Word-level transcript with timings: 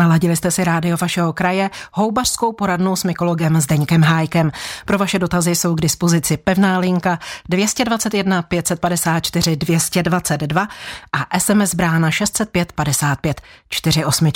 Naladili 0.00 0.36
jste 0.36 0.50
si 0.50 0.64
rádio 0.64 0.96
vašeho 1.00 1.32
kraje, 1.32 1.70
houbařskou 1.92 2.52
poradnou 2.52 2.96
s 2.96 3.04
mykologem 3.04 3.60
Zdeňkem 3.60 4.02
Hájkem. 4.02 4.50
Pro 4.84 4.98
vaše 4.98 5.18
dotazy 5.18 5.54
jsou 5.54 5.74
k 5.74 5.80
dispozici 5.80 6.36
pevná 6.36 6.78
linka 6.78 7.18
221 7.48 8.42
554 8.42 9.56
222 9.56 10.68
a 11.12 11.38
SMS 11.38 11.74
brána 11.74 12.10
605 12.10 12.72
55 12.72 13.40
48. 13.68 14.30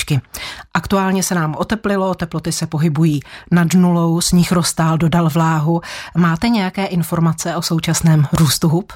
Aktuálně 0.74 1.22
se 1.22 1.34
nám 1.34 1.54
oteplilo, 1.58 2.14
teploty 2.14 2.52
se 2.52 2.66
pohybují 2.66 3.20
nad 3.50 3.74
nulou, 3.74 4.20
sníh 4.20 4.52
roztál, 4.52 4.98
dodal 4.98 5.30
vláhu. 5.30 5.80
Máte 6.16 6.48
nějaké 6.48 6.84
informace 6.84 7.56
o 7.56 7.62
současném 7.62 8.26
růstu 8.32 8.68
hub? 8.68 8.92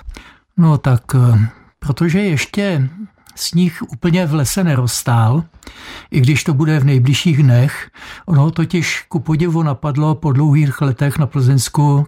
No 0.56 0.78
tak, 0.78 1.02
eh, 1.14 1.48
protože 1.78 2.20
ještě 2.20 2.88
sníh 3.38 3.82
úplně 3.82 4.26
v 4.26 4.34
lese 4.34 4.64
nerostál, 4.64 5.44
i 6.10 6.20
když 6.20 6.44
to 6.44 6.54
bude 6.54 6.80
v 6.80 6.84
nejbližších 6.84 7.42
dnech. 7.42 7.90
Ono 8.26 8.50
totiž 8.50 9.04
ku 9.08 9.20
podivu 9.20 9.62
napadlo 9.62 10.14
po 10.14 10.32
dlouhých 10.32 10.80
letech 10.80 11.18
na 11.18 11.26
Plzeňsku 11.26 12.06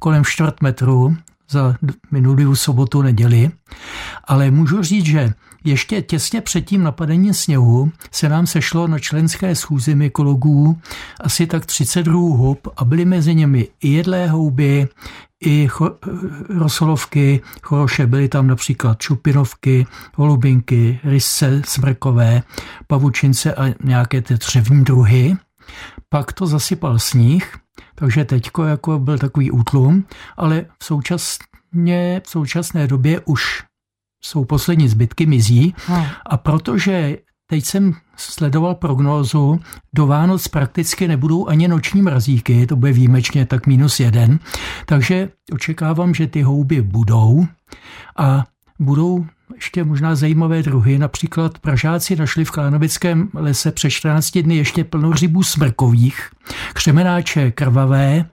kolem 0.00 0.24
čtvrt 0.24 0.62
metru 0.62 1.16
za 1.50 1.74
minulý 2.10 2.56
sobotu 2.56 3.02
neděli. 3.02 3.50
Ale 4.24 4.50
můžu 4.50 4.82
říct, 4.82 5.06
že 5.06 5.32
ještě 5.64 6.02
těsně 6.02 6.40
před 6.40 6.60
tím 6.60 6.82
napadením 6.82 7.34
sněhu 7.34 7.92
se 8.10 8.28
nám 8.28 8.46
sešlo 8.46 8.86
na 8.86 8.98
členské 8.98 9.54
schůzi 9.54 9.94
mykologů 9.94 10.78
asi 11.20 11.46
tak 11.46 11.66
30 11.66 12.02
druhů 12.02 12.36
hub 12.36 12.68
a 12.76 12.84
byly 12.84 13.04
mezi 13.04 13.34
nimi 13.34 13.68
i 13.80 13.88
jedlé 13.88 14.28
houby, 14.28 14.88
i 15.40 15.68
cho, 15.68 15.98
rosolovky, 16.48 17.40
choroše, 17.62 18.06
byly 18.06 18.28
tam 18.28 18.46
například 18.46 18.98
čupinovky, 18.98 19.86
holubinky, 20.14 21.00
rysce, 21.04 21.62
smrkové, 21.64 22.42
pavučince 22.86 23.54
a 23.54 23.74
nějaké 23.84 24.22
ty 24.22 24.34
dřevní 24.34 24.84
druhy. 24.84 25.36
Pak 26.08 26.32
to 26.32 26.46
zasypal 26.46 26.98
sníh, 26.98 27.56
takže 27.94 28.24
teďko 28.24 28.64
jako 28.64 28.98
byl 28.98 29.18
takový 29.18 29.50
útlum, 29.50 30.04
ale 30.36 30.66
v, 30.82 30.84
současně, 30.84 32.22
v 32.26 32.30
současné 32.30 32.86
době 32.86 33.20
už 33.24 33.67
jsou 34.20 34.44
poslední 34.44 34.88
zbytky 34.88 35.26
mizí 35.26 35.74
hmm. 35.86 36.04
a 36.26 36.36
protože 36.36 37.16
Teď 37.50 37.64
jsem 37.64 37.92
sledoval 38.16 38.74
prognózu, 38.74 39.60
do 39.94 40.06
Vánoc 40.06 40.48
prakticky 40.48 41.08
nebudou 41.08 41.48
ani 41.48 41.68
noční 41.68 42.02
mrazíky, 42.02 42.66
to 42.66 42.76
bude 42.76 42.92
výjimečně 42.92 43.46
tak 43.46 43.66
minus 43.66 44.00
jeden, 44.00 44.38
takže 44.86 45.28
očekávám, 45.52 46.14
že 46.14 46.26
ty 46.26 46.42
houby 46.42 46.82
budou 46.82 47.46
a 48.16 48.44
budou 48.78 49.26
ještě 49.54 49.84
možná 49.84 50.14
zajímavé 50.14 50.62
druhy. 50.62 50.98
Například 50.98 51.58
Pražáci 51.58 52.16
našli 52.16 52.44
v 52.44 52.50
Klánovickém 52.50 53.28
lese 53.34 53.72
před 53.72 53.90
14 53.90 54.38
dny 54.38 54.56
ještě 54.56 54.84
plno 54.84 55.12
rybů 55.12 55.42
smrkových, 55.42 56.30
křemenáče 56.72 57.50
krvavé, 57.50 58.24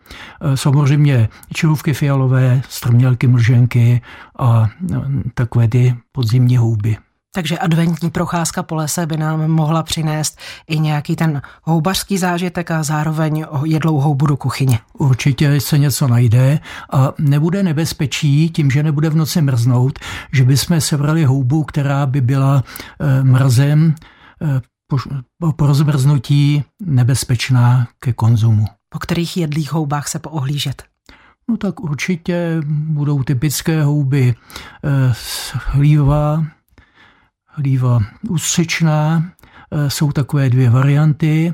e, 0.41 0.57
samozřejmě 0.57 1.29
čirůvky 1.53 1.93
fialové, 1.93 2.61
strmělky 2.69 3.27
mlženky 3.27 4.01
a 4.39 4.69
e, 4.93 4.95
takové 5.33 5.67
ty 5.67 5.95
podzimní 6.11 6.57
houby. 6.57 6.97
Takže 7.35 7.57
adventní 7.57 8.09
procházka 8.09 8.63
po 8.63 8.75
lese 8.75 9.05
by 9.05 9.17
nám 9.17 9.47
mohla 9.47 9.83
přinést 9.83 10.39
i 10.67 10.79
nějaký 10.79 11.15
ten 11.15 11.41
houbařský 11.63 12.17
zážitek 12.17 12.71
a 12.71 12.83
zároveň 12.83 13.45
jedlou 13.63 13.99
houbu 13.99 14.25
do 14.25 14.37
kuchyně. 14.37 14.79
Určitě 14.97 15.61
se 15.61 15.77
něco 15.77 16.07
najde 16.07 16.59
a 16.93 17.13
nebude 17.19 17.63
nebezpečí 17.63 18.49
tím, 18.49 18.71
že 18.71 18.83
nebude 18.83 19.09
v 19.09 19.15
noci 19.15 19.41
mrznout, 19.41 19.99
že 20.33 20.43
bychom 20.43 20.81
sebrali 20.81 21.23
houbu, 21.23 21.63
která 21.63 22.05
by 22.05 22.21
byla 22.21 22.63
eh, 22.99 23.23
mrazem 23.23 23.95
eh, 24.41 24.61
po, 24.87 25.53
po 25.53 25.67
rozmrznutí 25.67 26.63
nebezpečná 26.85 27.87
ke 27.99 28.13
konzumu. 28.13 28.65
Po 28.89 28.99
kterých 28.99 29.37
jedlých 29.37 29.73
houbách 29.73 30.07
se 30.07 30.19
poohlížet? 30.19 30.83
No 31.49 31.57
tak 31.57 31.79
určitě 31.79 32.61
budou 32.67 33.23
typické 33.23 33.83
houby 33.83 34.35
eh, 34.83 35.13
hlíva, 35.53 36.45
hlíva 37.55 37.99
ústřičná, 38.29 39.25
e, 39.71 39.89
jsou 39.89 40.11
takové 40.11 40.49
dvě 40.49 40.69
varianty. 40.69 41.53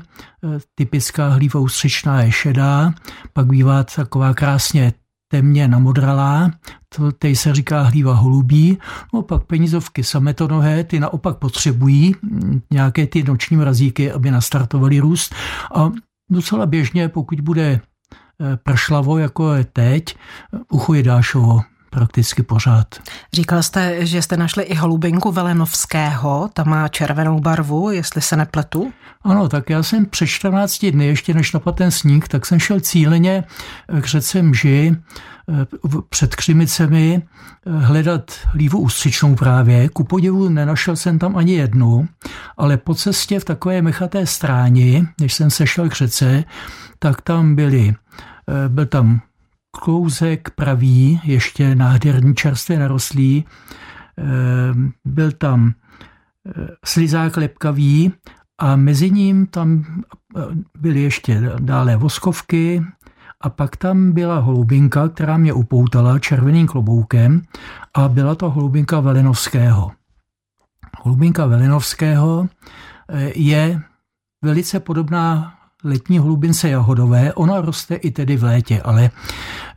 typická 0.74 1.28
hlíva 1.28 1.60
ústřičná 1.60 2.22
je 2.22 2.32
šedá, 2.32 2.94
pak 3.32 3.46
bývá 3.46 3.84
taková 3.84 4.34
krásně 4.34 4.92
temně 5.28 5.68
namodralá, 5.68 6.50
to 6.96 7.12
teď 7.12 7.36
se 7.36 7.54
říká 7.54 7.82
hlíva 7.82 8.14
holubí, 8.14 8.78
no 9.14 9.22
pak 9.22 9.44
penízovky 9.44 10.04
sametonohé, 10.04 10.84
ty 10.84 11.00
naopak 11.00 11.38
potřebují 11.38 12.14
nějaké 12.70 13.06
ty 13.06 13.22
noční 13.22 13.56
mrazíky, 13.56 14.12
aby 14.12 14.30
nastartovali 14.30 15.00
růst. 15.00 15.34
A 15.74 15.90
docela 16.30 16.66
běžně, 16.66 17.08
pokud 17.08 17.40
bude 17.40 17.64
e, 17.64 17.80
pršlavo, 18.56 19.18
jako 19.18 19.54
je 19.54 19.64
teď, 19.64 20.16
ucho 20.70 20.94
jedášovo 20.94 21.60
prakticky 21.92 22.42
pořád. 22.42 22.86
Říkal 23.32 23.62
jste, 23.62 24.06
že 24.06 24.22
jste 24.22 24.36
našli 24.36 24.62
i 24.62 24.74
holubinku 24.74 25.32
Velenovského, 25.32 26.50
ta 26.54 26.64
má 26.64 26.88
červenou 26.88 27.40
barvu, 27.40 27.90
jestli 27.90 28.22
se 28.22 28.36
nepletu? 28.36 28.92
Ano, 29.22 29.48
tak 29.48 29.70
já 29.70 29.82
jsem 29.82 30.06
před 30.06 30.26
14 30.26 30.86
dny, 30.86 31.06
ještě 31.06 31.34
než 31.34 31.52
napadl 31.52 31.76
ten 31.76 31.90
sníh, 31.90 32.28
tak 32.28 32.46
jsem 32.46 32.60
šel 32.60 32.80
cíleně 32.80 33.44
k 34.00 34.06
řece 34.06 34.42
Mži 34.42 34.96
eh, 35.48 35.66
před 36.08 36.36
Křimicemi 36.36 37.22
eh, 37.22 37.70
hledat 37.70 38.32
lívu 38.54 38.78
ústřičnou 38.78 39.34
právě. 39.34 39.88
Ku 39.88 40.04
podivu 40.04 40.48
nenašel 40.48 40.96
jsem 40.96 41.18
tam 41.18 41.36
ani 41.36 41.54
jednu, 41.54 42.08
ale 42.56 42.76
po 42.76 42.94
cestě 42.94 43.40
v 43.40 43.44
takové 43.44 43.82
mechaté 43.82 44.26
stráni, 44.26 45.06
než 45.20 45.34
jsem 45.34 45.50
sešel 45.50 45.88
k 45.88 45.94
řece, 45.94 46.44
tak 46.98 47.20
tam 47.20 47.54
byly, 47.54 47.94
eh, 48.48 48.68
byl 48.68 48.86
tam 48.86 49.20
klouzek 49.80 50.50
pravý, 50.50 51.20
ještě 51.24 51.74
nádherný 51.74 52.34
čerstvě 52.34 52.78
narostlý. 52.78 53.44
Eh, 54.18 54.24
byl 55.04 55.32
tam 55.32 55.72
eh, 55.72 56.68
slizák 56.84 57.36
lepkavý 57.36 58.12
a 58.58 58.76
mezi 58.76 59.10
ním 59.10 59.46
tam 59.46 59.84
eh, 60.36 60.40
byly 60.78 61.00
ještě 61.00 61.42
dále 61.58 61.96
voskovky 61.96 62.84
a 63.40 63.50
pak 63.50 63.76
tam 63.76 64.12
byla 64.12 64.38
holubinka, 64.38 65.08
která 65.08 65.36
mě 65.36 65.52
upoutala 65.52 66.18
červeným 66.18 66.66
kloboukem 66.66 67.42
a 67.94 68.08
byla 68.08 68.34
to 68.34 68.50
holubinka 68.50 69.00
Velinovského. 69.00 69.92
Holubinka 71.02 71.46
Velinovského 71.46 72.48
je 73.34 73.82
velice 74.42 74.80
podobná 74.80 75.54
letní 75.84 76.18
holubince 76.18 76.68
jahodové, 76.68 77.32
ona 77.34 77.60
roste 77.60 77.94
i 77.94 78.10
tedy 78.10 78.36
v 78.36 78.44
létě, 78.44 78.82
ale 78.82 79.10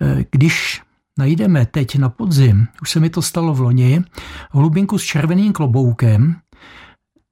eh, 0.02 0.26
když 0.32 0.82
najdeme 1.18 1.66
teď 1.66 1.96
na 1.96 2.10
podzim, 2.10 2.68
už 2.82 2.92
se 2.92 3.00
mi 3.00 3.10
to 3.10 3.22
stalo 3.22 3.54
v 3.54 3.60
loni, 3.60 4.04
holubinku 4.52 4.98
s 4.98 5.04
červeným 5.04 5.54
kloboukem 5.54 6.36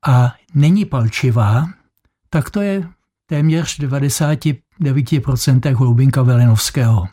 a 0.07 0.33
není 0.53 0.85
palčivá, 0.85 1.67
tak 2.29 2.49
to 2.49 2.61
je 2.61 2.87
téměř 3.29 3.79
99% 3.79 5.73
holubinka 5.73 6.21
Velinovského. 6.21 7.07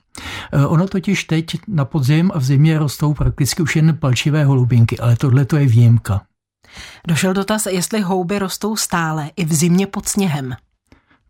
Eh, 0.53 0.67
ono 0.67 0.89
totiž 0.89 1.25
teď 1.25 1.47
na 1.69 1.85
podzim 1.85 2.31
a 2.35 2.39
v 2.39 2.45
zimě 2.45 2.79
rostou 2.79 3.15
prakticky 3.15 3.63
už 3.63 3.77
jen 3.77 3.97
palčivé 3.97 4.45
holubinky, 4.45 4.99
ale 4.99 5.17
tohle 5.17 5.45
to 5.45 5.57
je 5.57 5.67
výjimka. 5.67 6.23
Došel 7.09 7.35
dotaz, 7.35 7.67
jestli 7.67 8.01
houby 8.01 8.39
rostou 8.39 8.77
stále 8.77 9.31
i 9.37 9.45
v 9.45 9.53
zimě 9.53 9.87
pod 9.87 10.09
sněhem. 10.09 10.55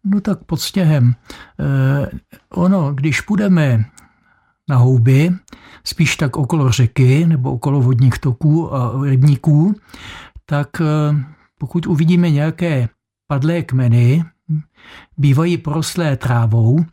No 0.04 0.20
tak 0.20 0.44
pod 0.44 0.60
sněhem. 0.60 1.14
Eh, 1.60 2.10
ono, 2.50 2.94
když 2.94 3.20
půjdeme 3.20 3.84
na 4.68 4.76
houby, 4.76 5.30
spíš 5.84 6.16
tak 6.16 6.36
okolo 6.36 6.70
řeky 6.70 7.26
nebo 7.26 7.52
okolo 7.52 7.80
vodních 7.80 8.18
toků 8.18 8.74
a 8.74 8.92
rybníků, 9.04 9.74
tak 10.46 10.68
eh, 10.80 11.24
pokud 11.58 11.86
uvidíme 11.86 12.30
nějaké 12.30 12.88
padlé 13.26 13.62
kmeny, 13.62 14.24
bývají 15.16 15.58
porostlé 15.58 16.16
trávou 16.16 16.84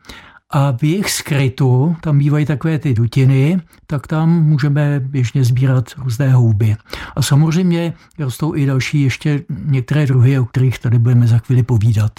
a 0.54 0.72
v 0.72 0.84
jejich 0.84 1.12
skrytu, 1.12 1.96
tam 2.02 2.20
bývají 2.20 2.46
takové 2.46 2.80
ty 2.80 2.94
dutiny, 2.94 3.58
tak 3.88 4.08
tam 4.08 4.30
můžeme 4.30 5.00
běžně 5.00 5.44
sbírat 5.44 5.86
různé 5.98 6.32
houby. 6.32 6.76
A 7.16 7.22
samozřejmě 7.22 7.94
rostou 8.20 8.56
i 8.56 8.66
další 8.66 9.02
ještě 9.02 9.40
některé 9.66 10.06
druhy, 10.06 10.40
o 10.40 10.46
kterých 10.46 10.80
tady 10.80 11.00
budeme 11.00 11.28
za 11.28 11.38
chvíli 11.38 11.64
povídat. 11.64 12.12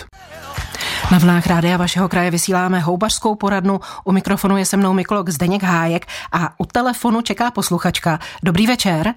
Na 1.12 1.18
vlnách 1.18 1.46
rádia 1.46 1.76
vašeho 1.76 2.08
kraje 2.08 2.30
vysíláme 2.30 2.80
houbařskou 2.80 3.34
poradnu. 3.34 3.80
U 4.04 4.12
mikrofonu 4.12 4.56
je 4.56 4.64
se 4.64 4.76
mnou 4.76 4.92
mykolog 4.92 5.28
Zdeněk 5.28 5.62
Hájek 5.62 6.06
a 6.32 6.60
u 6.60 6.66
telefonu 6.66 7.22
čeká 7.22 7.50
posluchačka. 7.50 8.18
Dobrý 8.42 8.66
večer. 8.66 9.14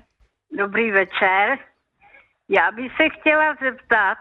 Dobrý 0.58 0.92
večer. 0.92 1.58
Já 2.50 2.72
bych 2.72 2.92
se 2.98 3.04
chtěla 3.20 3.56
zeptat, 3.64 4.18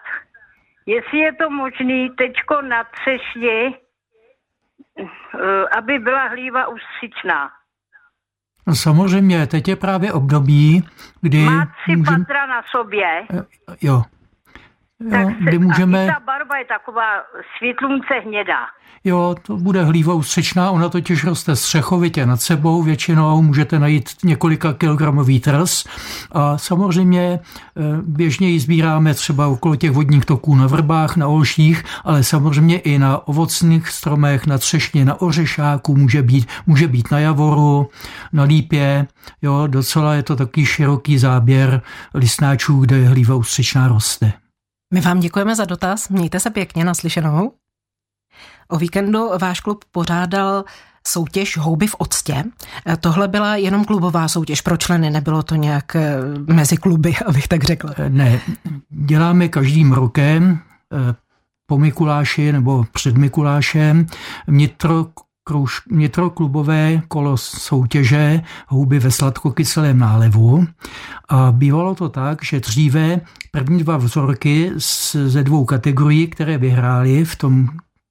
jestli 0.86 1.18
je 1.18 1.32
to 1.32 1.50
možné 1.50 2.08
teďko 2.18 2.62
na 2.62 2.84
třešni, 2.84 3.74
aby 5.78 5.98
byla 5.98 6.28
hlíva 6.28 6.68
ústřičná. 6.68 7.50
No 8.66 8.74
samozřejmě, 8.74 9.46
teď 9.46 9.68
je 9.68 9.76
právě 9.76 10.12
období, 10.12 10.88
kdy... 11.20 11.38
Má 11.38 11.66
tři 11.66 11.96
můžem... 11.96 12.24
patra 12.24 12.46
na 12.46 12.62
sobě. 12.70 13.26
Jo. 13.82 14.02
Jo, 15.00 15.30
kdy 15.40 15.58
můžeme... 15.58 16.10
A 16.10 16.14
ta 16.14 16.20
barva 16.20 16.58
je 16.58 16.64
taková 16.64 17.06
světlunce 17.58 18.14
hnědá. 18.24 18.66
Jo, 19.04 19.34
to 19.42 19.56
bude 19.56 19.84
hlíva 19.84 20.14
ústřečná, 20.14 20.70
ona 20.70 20.88
totiž 20.88 21.24
roste 21.24 21.56
střechovitě 21.56 22.26
nad 22.26 22.40
sebou, 22.40 22.82
většinou 22.82 23.42
můžete 23.42 23.78
najít 23.78 24.10
několika 24.24 24.72
kilogramový 24.72 25.40
trs 25.40 25.84
a 26.32 26.58
samozřejmě 26.58 27.40
eh, 27.40 27.82
běžně 28.02 28.48
ji 28.48 28.60
sbíráme 28.60 29.14
třeba 29.14 29.46
okolo 29.46 29.76
těch 29.76 29.90
vodních 29.90 30.24
toků 30.24 30.54
na 30.54 30.66
vrbách, 30.66 31.16
na 31.16 31.28
olších, 31.28 31.84
ale 32.04 32.22
samozřejmě 32.22 32.78
i 32.78 32.98
na 32.98 33.28
ovocných 33.28 33.88
stromech, 33.88 34.46
na 34.46 34.58
třešně, 34.58 35.04
na 35.04 35.20
ořešáku 35.20 35.96
může 35.96 36.22
být, 36.22 36.48
může 36.66 36.88
být 36.88 37.10
na 37.10 37.18
javoru, 37.18 37.88
na 38.32 38.42
lípě, 38.42 39.06
jo, 39.42 39.66
docela 39.66 40.14
je 40.14 40.22
to 40.22 40.36
takový 40.36 40.66
široký 40.66 41.18
záběr 41.18 41.82
listnáčů, 42.14 42.80
kde 42.80 43.04
hlíva 43.04 43.34
ústřečná 43.34 43.88
roste. 43.88 44.32
My 44.94 45.00
vám 45.00 45.20
děkujeme 45.20 45.56
za 45.56 45.64
dotaz, 45.64 46.08
mějte 46.08 46.40
se 46.40 46.50
pěkně 46.50 46.84
naslyšenou. 46.84 47.52
O 48.68 48.78
víkendu 48.78 49.30
váš 49.40 49.60
klub 49.60 49.84
pořádal 49.92 50.64
soutěž 51.06 51.56
Houby 51.56 51.86
v 51.86 51.94
octě. 51.98 52.44
Tohle 53.00 53.28
byla 53.28 53.56
jenom 53.56 53.84
klubová 53.84 54.28
soutěž 54.28 54.60
pro 54.60 54.76
členy, 54.76 55.10
nebylo 55.10 55.42
to 55.42 55.54
nějak 55.54 55.96
eh, 55.96 56.18
mezi 56.52 56.76
kluby, 56.76 57.14
abych 57.26 57.48
tak 57.48 57.64
řekla. 57.64 57.94
Eh, 57.96 58.10
ne, 58.10 58.40
děláme 58.88 59.48
každým 59.48 59.92
rokem 59.92 60.58
po 61.66 61.78
Mikuláši 61.78 62.52
nebo 62.52 62.84
před 62.92 63.16
Mikulášem 63.16 64.06
vnitro 64.46 65.06
kruž, 65.50 65.80
vnitroklubové 65.90 67.02
kolo 67.08 67.36
soutěže 67.36 68.42
houby 68.68 68.98
ve 68.98 69.10
sladkokyselém 69.10 69.98
nálevu. 69.98 70.66
A 71.28 71.52
bývalo 71.52 71.94
to 71.94 72.08
tak, 72.08 72.44
že 72.44 72.60
dříve 72.60 73.20
první 73.50 73.82
dva 73.82 73.96
vzorky 73.96 74.70
ze 75.26 75.42
dvou 75.42 75.64
kategorií, 75.64 76.26
které 76.26 76.58
vyhrály 76.58 77.24
v 77.24 77.36
tom 77.36 77.68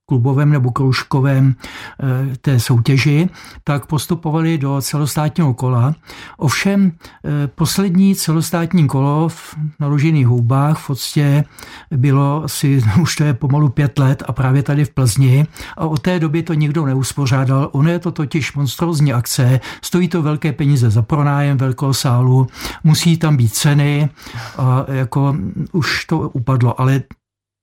klubovém 0.10 0.50
nebo 0.50 0.72
kroužkovém 0.72 1.56
eh, 1.56 2.38
té 2.42 2.60
soutěži, 2.60 3.30
tak 3.64 3.86
postupovali 3.86 4.58
do 4.58 4.82
celostátního 4.82 5.54
kola. 5.54 5.96
Ovšem 6.38 6.92
eh, 6.92 7.48
poslední 7.48 8.16
celostátní 8.16 8.88
kolo 8.88 9.30
v 9.30 9.56
naložených 9.80 10.28
houbách 10.28 10.78
v 10.78 10.88
podstatě 10.88 11.44
bylo 11.92 12.44
asi, 12.44 12.82
už 13.02 13.16
to 13.16 13.24
je 13.24 13.34
pomalu 13.34 13.70
pět 13.70 14.00
let 14.00 14.24
a 14.26 14.34
právě 14.34 14.64
tady 14.64 14.86
v 14.86 14.90
Plzni 14.90 15.48
a 15.78 15.86
od 15.86 16.02
té 16.02 16.20
doby 16.20 16.44
to 16.44 16.54
nikdo 16.54 16.86
neuspořádal. 16.86 17.70
Ono 17.72 17.90
je 17.90 18.00
to 18.00 18.12
totiž 18.12 18.54
monstrózní 18.54 19.14
akce, 19.14 19.60
stojí 19.82 20.08
to 20.08 20.22
velké 20.22 20.54
peníze 20.54 20.90
za 20.90 21.02
pronájem 21.02 21.58
velkého 21.58 21.94
sálu, 21.94 22.48
musí 22.84 23.18
tam 23.18 23.38
být 23.38 23.54
ceny 23.54 24.10
a 24.58 24.86
jako 24.88 25.36
už 25.72 26.06
to 26.06 26.30
upadlo, 26.30 26.82
ale 26.82 27.02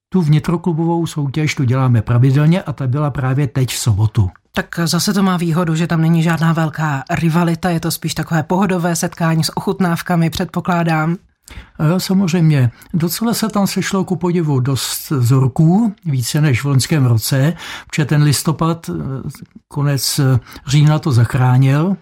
tu 0.09 0.21
vnitroklubovou 0.21 1.05
soutěž 1.05 1.55
tu 1.55 1.63
děláme 1.63 2.01
pravidelně 2.01 2.61
a 2.61 2.73
ta 2.73 2.87
byla 2.87 3.09
právě 3.09 3.47
teď 3.47 3.73
v 3.73 3.77
sobotu. 3.77 4.29
Tak 4.51 4.79
zase 4.83 5.13
to 5.13 5.23
má 5.23 5.37
výhodu, 5.37 5.75
že 5.75 5.87
tam 5.87 6.01
není 6.01 6.23
žádná 6.23 6.53
velká 6.53 7.03
rivalita, 7.09 7.69
je 7.69 7.79
to 7.79 7.91
spíš 7.91 8.13
takové 8.13 8.43
pohodové 8.43 8.95
setkání 8.95 9.43
s 9.43 9.57
ochutnávkami, 9.57 10.29
předpokládám. 10.29 11.17
Jo, 11.89 11.99
samozřejmě. 11.99 12.71
Docela 12.93 13.33
se 13.33 13.49
tam 13.49 13.67
sešlo 13.67 14.03
ku 14.03 14.15
podivu 14.15 14.59
dost 14.59 15.09
vzorků, 15.09 15.95
více 16.05 16.41
než 16.41 16.63
v 16.63 16.67
loňském 16.67 17.05
roce, 17.05 17.53
protože 17.89 18.05
ten 18.05 18.23
listopad, 18.23 18.89
konec 19.67 20.19
října 20.67 20.99
to 20.99 21.11
zachránil. 21.11 21.97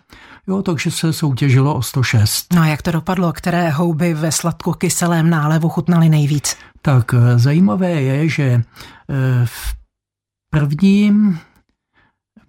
Jo, 0.47 0.61
takže 0.61 0.91
se 0.91 1.13
soutěžilo 1.13 1.75
o 1.75 1.81
106. 1.81 2.53
No 2.53 2.61
a 2.61 2.65
jak 2.65 2.81
to 2.81 2.91
dopadlo? 2.91 3.33
Které 3.33 3.69
houby 3.69 4.13
ve 4.13 4.31
sladkokyselém 4.31 5.29
nálevu 5.29 5.69
chutnaly 5.69 6.09
nejvíc? 6.09 6.57
Tak 6.81 7.13
eh, 7.13 7.39
zajímavé 7.39 7.91
je, 7.91 8.29
že 8.29 8.43
eh, 8.43 8.61
v 9.45 9.75
prvním, 10.49 11.39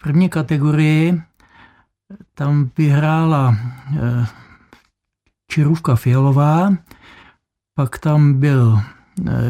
první 0.03 0.29
kategorii 0.29 1.23
tam 2.35 2.71
vyhrála 2.79 3.57
eh, 3.97 4.27
Čirůvka 5.51 5.97
Fialová, 5.97 6.77
pak 7.75 7.99
tam 7.99 8.35
byl 8.35 8.81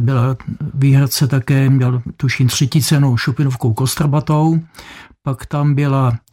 byla 0.01 0.37
výhradce 0.75 1.27
také, 1.27 1.71
měl 1.71 2.03
tuším 2.17 2.49
třetí 2.49 2.83
cenu 2.83 3.17
Šupinovkou 3.17 3.73
Kostrbatou, 3.73 4.61
pak 5.23 5.47
tam 5.47 5.75
byla 5.75 6.13
Eh, 6.13 6.26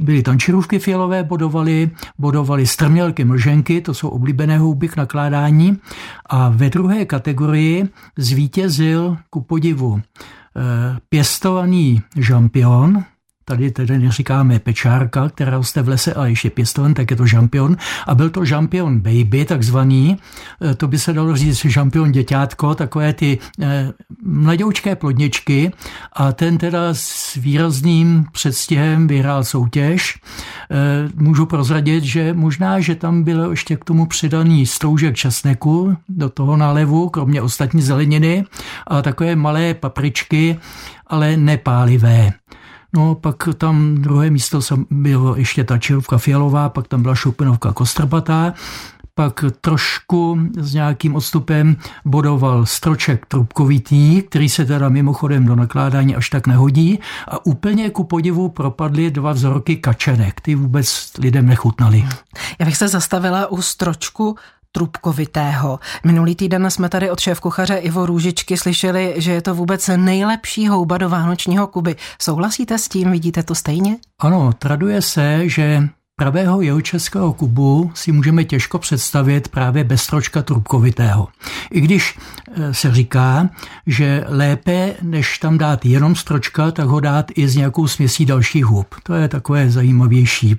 byly 0.00 0.22
tančerůvky 0.22 0.78
fialové, 0.78 1.24
bodovali, 1.24 1.90
bodovali 2.18 2.66
strmělky 2.66 3.24
mlženky, 3.24 3.80
to 3.80 3.94
jsou 3.94 4.08
oblíbené 4.08 4.58
houby 4.58 4.88
k 4.88 4.96
nakládání. 4.96 5.78
A 6.26 6.48
ve 6.48 6.70
druhé 6.70 7.04
kategorii 7.04 7.88
zvítězil 8.18 9.16
ku 9.30 9.40
podivu 9.40 10.02
eh, 10.02 10.98
pěstovaný 11.08 12.02
žampion, 12.16 13.04
Tady 13.44 13.70
tedy 13.70 13.98
neříkáme 13.98 14.58
pečárka, 14.58 15.28
která 15.28 15.50
roste 15.50 15.82
v 15.82 15.88
lese, 15.88 16.14
ale 16.14 16.30
ještě 16.30 16.50
pěstoven, 16.50 16.94
tak 16.94 17.10
je 17.10 17.16
to 17.16 17.26
žampion. 17.26 17.76
A 18.06 18.14
byl 18.14 18.30
to 18.30 18.44
žampion 18.44 19.00
baby, 19.00 19.44
takzvaný. 19.44 20.18
E, 20.70 20.74
to 20.74 20.88
by 20.88 20.98
se 20.98 21.12
dalo 21.12 21.36
říct 21.36 21.64
žampion 21.64 22.12
děťátko, 22.12 22.74
takové 22.74 23.12
ty 23.12 23.38
eh, 23.60 23.92
mladoučké 24.24 24.96
plodničky. 24.96 25.72
A 26.12 26.32
ten 26.32 26.58
teda 26.58 26.94
s 26.94 27.34
výrazným 27.34 28.26
předstihem 28.32 29.06
vyhrál 29.06 29.44
soutěž. 29.44 30.18
Eh, 30.70 30.76
můžu 31.14 31.46
prozradit, 31.46 32.04
že 32.04 32.34
možná, 32.34 32.80
že 32.80 32.94
tam 32.94 33.22
byl 33.22 33.50
ještě 33.50 33.76
k 33.76 33.84
tomu 33.84 34.06
přidaný 34.06 34.66
stroužek 34.66 35.16
česneku 35.16 35.96
do 36.08 36.28
toho 36.28 36.56
nálevu, 36.56 37.08
kromě 37.08 37.42
ostatní 37.42 37.82
zeleniny 37.82 38.44
a 38.86 39.02
takové 39.02 39.36
malé 39.36 39.74
papričky, 39.74 40.58
ale 41.06 41.36
nepálivé. 41.36 42.32
No, 42.94 43.14
pak 43.14 43.48
tam 43.58 43.94
druhé 43.94 44.30
místo 44.30 44.60
bylo 44.90 45.36
ještě 45.36 45.64
ta 45.64 45.78
čerovka 45.78 46.18
fialová, 46.18 46.68
pak 46.68 46.88
tam 46.88 47.02
byla 47.02 47.14
šupinovka 47.14 47.72
kostrbatá, 47.72 48.54
pak 49.14 49.44
trošku 49.60 50.38
s 50.58 50.74
nějakým 50.74 51.14
odstupem 51.14 51.76
bodoval 52.04 52.66
stroček 52.66 53.26
trubkovitý, 53.26 54.22
který 54.22 54.48
se 54.48 54.64
teda 54.64 54.88
mimochodem 54.88 55.46
do 55.46 55.56
nakládání 55.56 56.16
až 56.16 56.30
tak 56.30 56.46
nehodí 56.46 56.98
a 57.28 57.46
úplně 57.46 57.90
ku 57.90 58.04
podivu 58.04 58.48
propadly 58.48 59.10
dva 59.10 59.32
vzorky 59.32 59.76
kačenek. 59.76 60.40
Ty 60.40 60.54
vůbec 60.54 61.12
lidem 61.18 61.46
nechutnali. 61.46 62.04
Já 62.58 62.66
bych 62.66 62.76
se 62.76 62.88
zastavila 62.88 63.46
u 63.46 63.62
stročku 63.62 64.36
trubkovitého. 64.74 65.80
Minulý 66.04 66.34
týden 66.34 66.70
jsme 66.70 66.88
tady 66.88 67.10
od 67.10 67.20
šéf 67.20 67.40
kuchaře 67.40 67.76
Ivo 67.76 68.06
Růžičky 68.06 68.56
slyšeli, 68.56 69.14
že 69.16 69.32
je 69.32 69.42
to 69.42 69.54
vůbec 69.54 69.90
nejlepší 69.96 70.68
houba 70.68 70.98
do 70.98 71.08
vánočního 71.08 71.66
kuby. 71.66 71.96
Souhlasíte 72.22 72.78
s 72.78 72.88
tím? 72.88 73.10
Vidíte 73.10 73.42
to 73.42 73.54
stejně? 73.54 73.96
Ano, 74.18 74.52
traduje 74.58 75.02
se, 75.02 75.48
že 75.48 75.88
Pravého 76.16 76.60
jihočeského 76.60 77.32
kubu 77.32 77.90
si 77.94 78.12
můžeme 78.12 78.44
těžko 78.44 78.78
představit 78.78 79.48
právě 79.48 79.84
bez 79.84 80.02
stročka 80.02 80.42
trubkovitého. 80.42 81.28
I 81.70 81.80
když 81.80 82.18
e, 82.54 82.74
se 82.74 82.94
říká, 82.94 83.48
že 83.86 84.24
lépe, 84.28 84.94
než 85.02 85.38
tam 85.38 85.58
dát 85.58 85.84
jenom 85.84 86.14
stročka, 86.14 86.70
tak 86.70 86.86
ho 86.86 87.00
dát 87.00 87.26
i 87.34 87.48
z 87.48 87.56
nějakou 87.56 87.86
směsí 87.86 88.26
dalších 88.26 88.64
hub. 88.64 88.94
To 89.02 89.14
je 89.14 89.28
takové 89.28 89.70
zajímavější. 89.70 90.56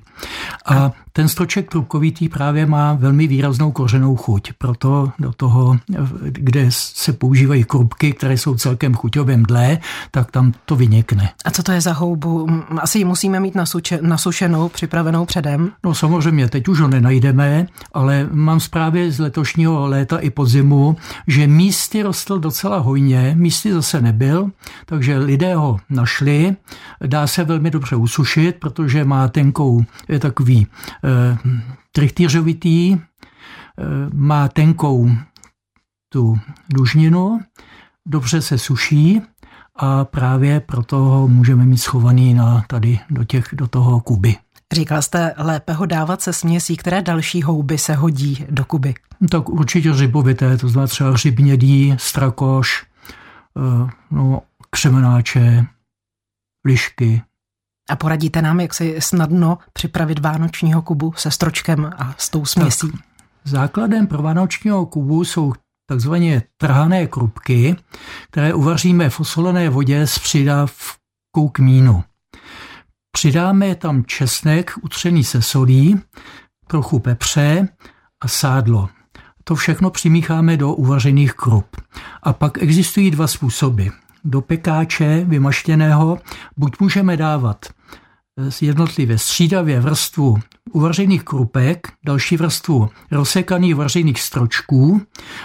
A 0.65 0.91
ten 1.15 1.27
stroček 1.27 1.69
trubkovitý 1.69 2.29
právě 2.29 2.65
má 2.65 2.93
velmi 2.93 3.27
výraznou 3.27 3.71
kořenou 3.71 4.15
chuť, 4.15 4.53
proto 4.57 5.11
do 5.19 5.31
toho, 5.31 5.77
kde 6.21 6.65
se 6.69 7.13
používají 7.13 7.63
krupky, 7.63 8.13
které 8.13 8.37
jsou 8.37 8.55
celkem 8.55 8.93
chuťově 8.93 9.37
mdlé, 9.37 9.77
tak 10.11 10.31
tam 10.31 10.53
to 10.65 10.75
vynikne. 10.75 11.29
A 11.45 11.51
co 11.51 11.63
to 11.63 11.71
je 11.71 11.81
za 11.81 11.93
houbu? 11.93 12.47
Asi 12.81 12.97
ji 12.97 13.05
musíme 13.05 13.39
mít 13.39 13.55
nasuče, 13.55 13.99
nasušenou, 14.01 14.69
připravenou 14.69 15.25
předem? 15.25 15.71
No 15.83 15.95
samozřejmě, 15.95 16.47
teď 16.47 16.67
už 16.67 16.79
ho 16.79 16.87
nenajdeme, 16.87 17.67
ale 17.93 18.29
mám 18.31 18.59
zprávy 18.59 19.11
z 19.11 19.19
letošního 19.19 19.87
léta 19.87 20.17
i 20.17 20.29
podzimu, 20.29 20.95
že 21.27 21.47
místy 21.47 22.03
rostl 22.03 22.39
docela 22.39 22.77
hojně, 22.77 23.35
místy 23.37 23.73
zase 23.73 24.01
nebyl, 24.01 24.51
takže 24.85 25.17
lidé 25.17 25.55
ho 25.55 25.79
našli, 25.89 26.55
dá 27.05 27.27
se 27.27 27.43
velmi 27.43 27.71
dobře 27.71 27.95
usušit, 27.95 28.55
protože 28.59 29.05
má 29.05 29.27
tenkou, 29.27 29.83
je 30.07 30.19
takový 30.19 30.67
trichtýřovitý, 31.91 32.93
eh, 32.93 32.99
má 34.13 34.47
tenkou 34.47 35.09
tu 36.09 36.39
dužninu, 36.69 37.39
dobře 38.07 38.41
se 38.41 38.57
suší 38.57 39.21
a 39.75 40.05
právě 40.05 40.59
proto 40.59 40.97
ho 40.97 41.27
můžeme 41.27 41.65
mít 41.65 41.77
schovaný 41.77 42.33
na 42.33 42.63
tady 42.67 42.99
do, 43.09 43.23
těch, 43.23 43.47
do 43.53 43.67
toho 43.67 44.01
kuby. 44.01 44.35
Říkal 44.73 45.01
jste, 45.01 45.33
lépe 45.37 45.73
ho 45.73 45.85
dávat 45.85 46.21
se 46.21 46.33
směsí, 46.33 46.77
které 46.77 47.01
další 47.01 47.41
houby 47.41 47.77
se 47.77 47.93
hodí 47.93 48.45
do 48.49 48.65
kuby? 48.65 48.93
Tak 49.29 49.49
určitě 49.49 49.93
řibovité, 49.93 50.57
to 50.57 50.69
znamená 50.69 50.87
třeba 50.87 51.15
řibnědí, 51.15 51.95
strakoš, 51.97 52.85
eh, 53.57 53.89
no, 54.11 54.41
křemenáče, 54.69 55.65
lišky, 56.65 57.21
a 57.89 57.95
poradíte 57.95 58.41
nám, 58.41 58.59
jak 58.59 58.73
si 58.73 58.95
snadno 58.99 59.57
připravit 59.73 60.19
vánočního 60.19 60.81
kubu 60.81 61.13
se 61.17 61.31
stročkem 61.31 61.91
a 61.97 62.15
s 62.17 62.29
tou 62.29 62.45
směsí? 62.45 62.91
Tak. 62.91 63.01
Základem 63.43 64.07
pro 64.07 64.21
vánočního 64.21 64.85
kubu 64.85 65.23
jsou 65.23 65.53
takzvaně 65.89 66.43
trhané 66.57 67.07
krupky, 67.07 67.75
které 68.31 68.53
uvaříme 68.53 69.09
v 69.09 69.19
osolené 69.19 69.69
vodě 69.69 70.01
s 70.01 70.19
přidávkou 70.19 71.49
kmínu. 71.51 72.03
Přidáme 73.11 73.75
tam 73.75 74.03
česnek 74.05 74.71
utřený 74.81 75.23
se 75.23 75.41
solí, 75.41 76.01
trochu 76.67 76.99
pepře 76.99 77.67
a 78.23 78.27
sádlo. 78.27 78.89
To 79.43 79.55
všechno 79.55 79.89
přimícháme 79.89 80.57
do 80.57 80.73
uvařených 80.73 81.33
krup. 81.33 81.75
A 82.23 82.33
pak 82.33 82.57
existují 82.57 83.11
dva 83.11 83.27
způsoby. 83.27 83.87
Do 84.25 84.41
pekáče 84.41 85.23
vymaštěného 85.27 86.17
buď 86.57 86.79
můžeme 86.79 87.17
dávat 87.17 87.65
jednotlivě 88.61 89.17
střídavě 89.17 89.79
vrstvu 89.79 90.37
uvařených 90.73 91.23
krupek, 91.23 91.87
další 92.05 92.37
vrstvu 92.37 92.89
rozsekaných 93.11 93.75
vařených 93.75 94.21
stročků 94.21 95.01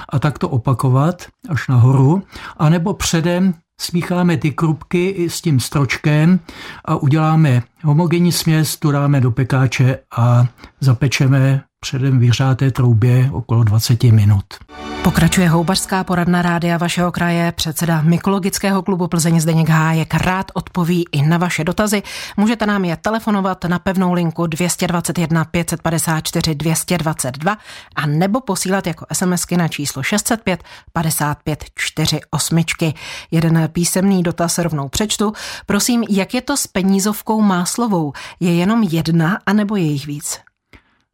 a 0.09 0.19
tak 0.19 0.39
to 0.39 0.49
opakovat 0.49 1.27
až 1.49 1.69
nahoru, 1.69 2.23
anebo 2.57 2.95
předem 2.95 3.55
smícháme 3.81 4.37
ty 4.37 4.51
krupky 4.51 5.29
s 5.31 5.41
tím 5.41 5.61
stročkem 5.61 6.41
a 6.85 6.97
uděláme 6.97 7.63
homogenní 7.83 8.33
směs, 8.33 8.77
tu 8.77 8.91
dáme 8.91 9.21
do 9.21 9.31
pekáče 9.31 9.99
a 10.17 10.47
zapečeme 10.81 11.63
předem 11.81 12.19
vyhřáté 12.19 12.71
troubě 12.71 13.31
okolo 13.33 13.65
20 13.65 14.03
minut. 14.03 14.45
Pokračuje 15.03 15.49
houbařská 15.49 16.05
poradna 16.05 16.43
rádia 16.43 16.77
vašeho 16.77 17.13
kraje. 17.13 17.53
Předseda 17.53 18.03
Mykologického 18.03 18.83
klubu 18.83 19.09
Plzeň 19.09 19.41
Zdeněk 19.41 19.69
Hájek 19.69 20.15
rád 20.15 20.47
odpoví 20.55 21.05
i 21.13 21.23
na 21.23 21.39
vaše 21.39 21.65
dotazy. 21.65 22.03
Můžete 22.37 22.67
nám 22.67 22.85
je 22.85 22.97
telefonovat 22.97 23.65
na 23.65 23.79
pevnou 23.79 24.13
linku 24.13 24.47
221 24.47 25.45
554 25.45 26.55
222 26.55 27.57
a 27.97 28.07
nebo 28.07 28.41
posílat 28.41 28.87
jako 28.87 29.07
SMSky 29.13 29.57
na 29.57 29.69
číslo 29.69 30.03
605 30.03 30.65
55 30.93 31.65
48. 31.75 32.59
Jeden 33.31 33.69
písemný 33.73 34.23
dotaz 34.23 34.59
rovnou 34.59 34.89
přečtu. 34.89 35.33
Prosím, 35.67 36.05
jak 36.11 36.35
je 36.35 36.41
to 36.41 36.57
s 36.57 36.67
penízovkou 36.67 37.41
Máslovou? 37.41 38.13
Je 38.41 38.55
jenom 38.55 38.83
jedna, 38.83 39.39
anebo 39.47 39.77
je 39.77 39.83
jich 39.83 40.07
víc? 40.07 40.50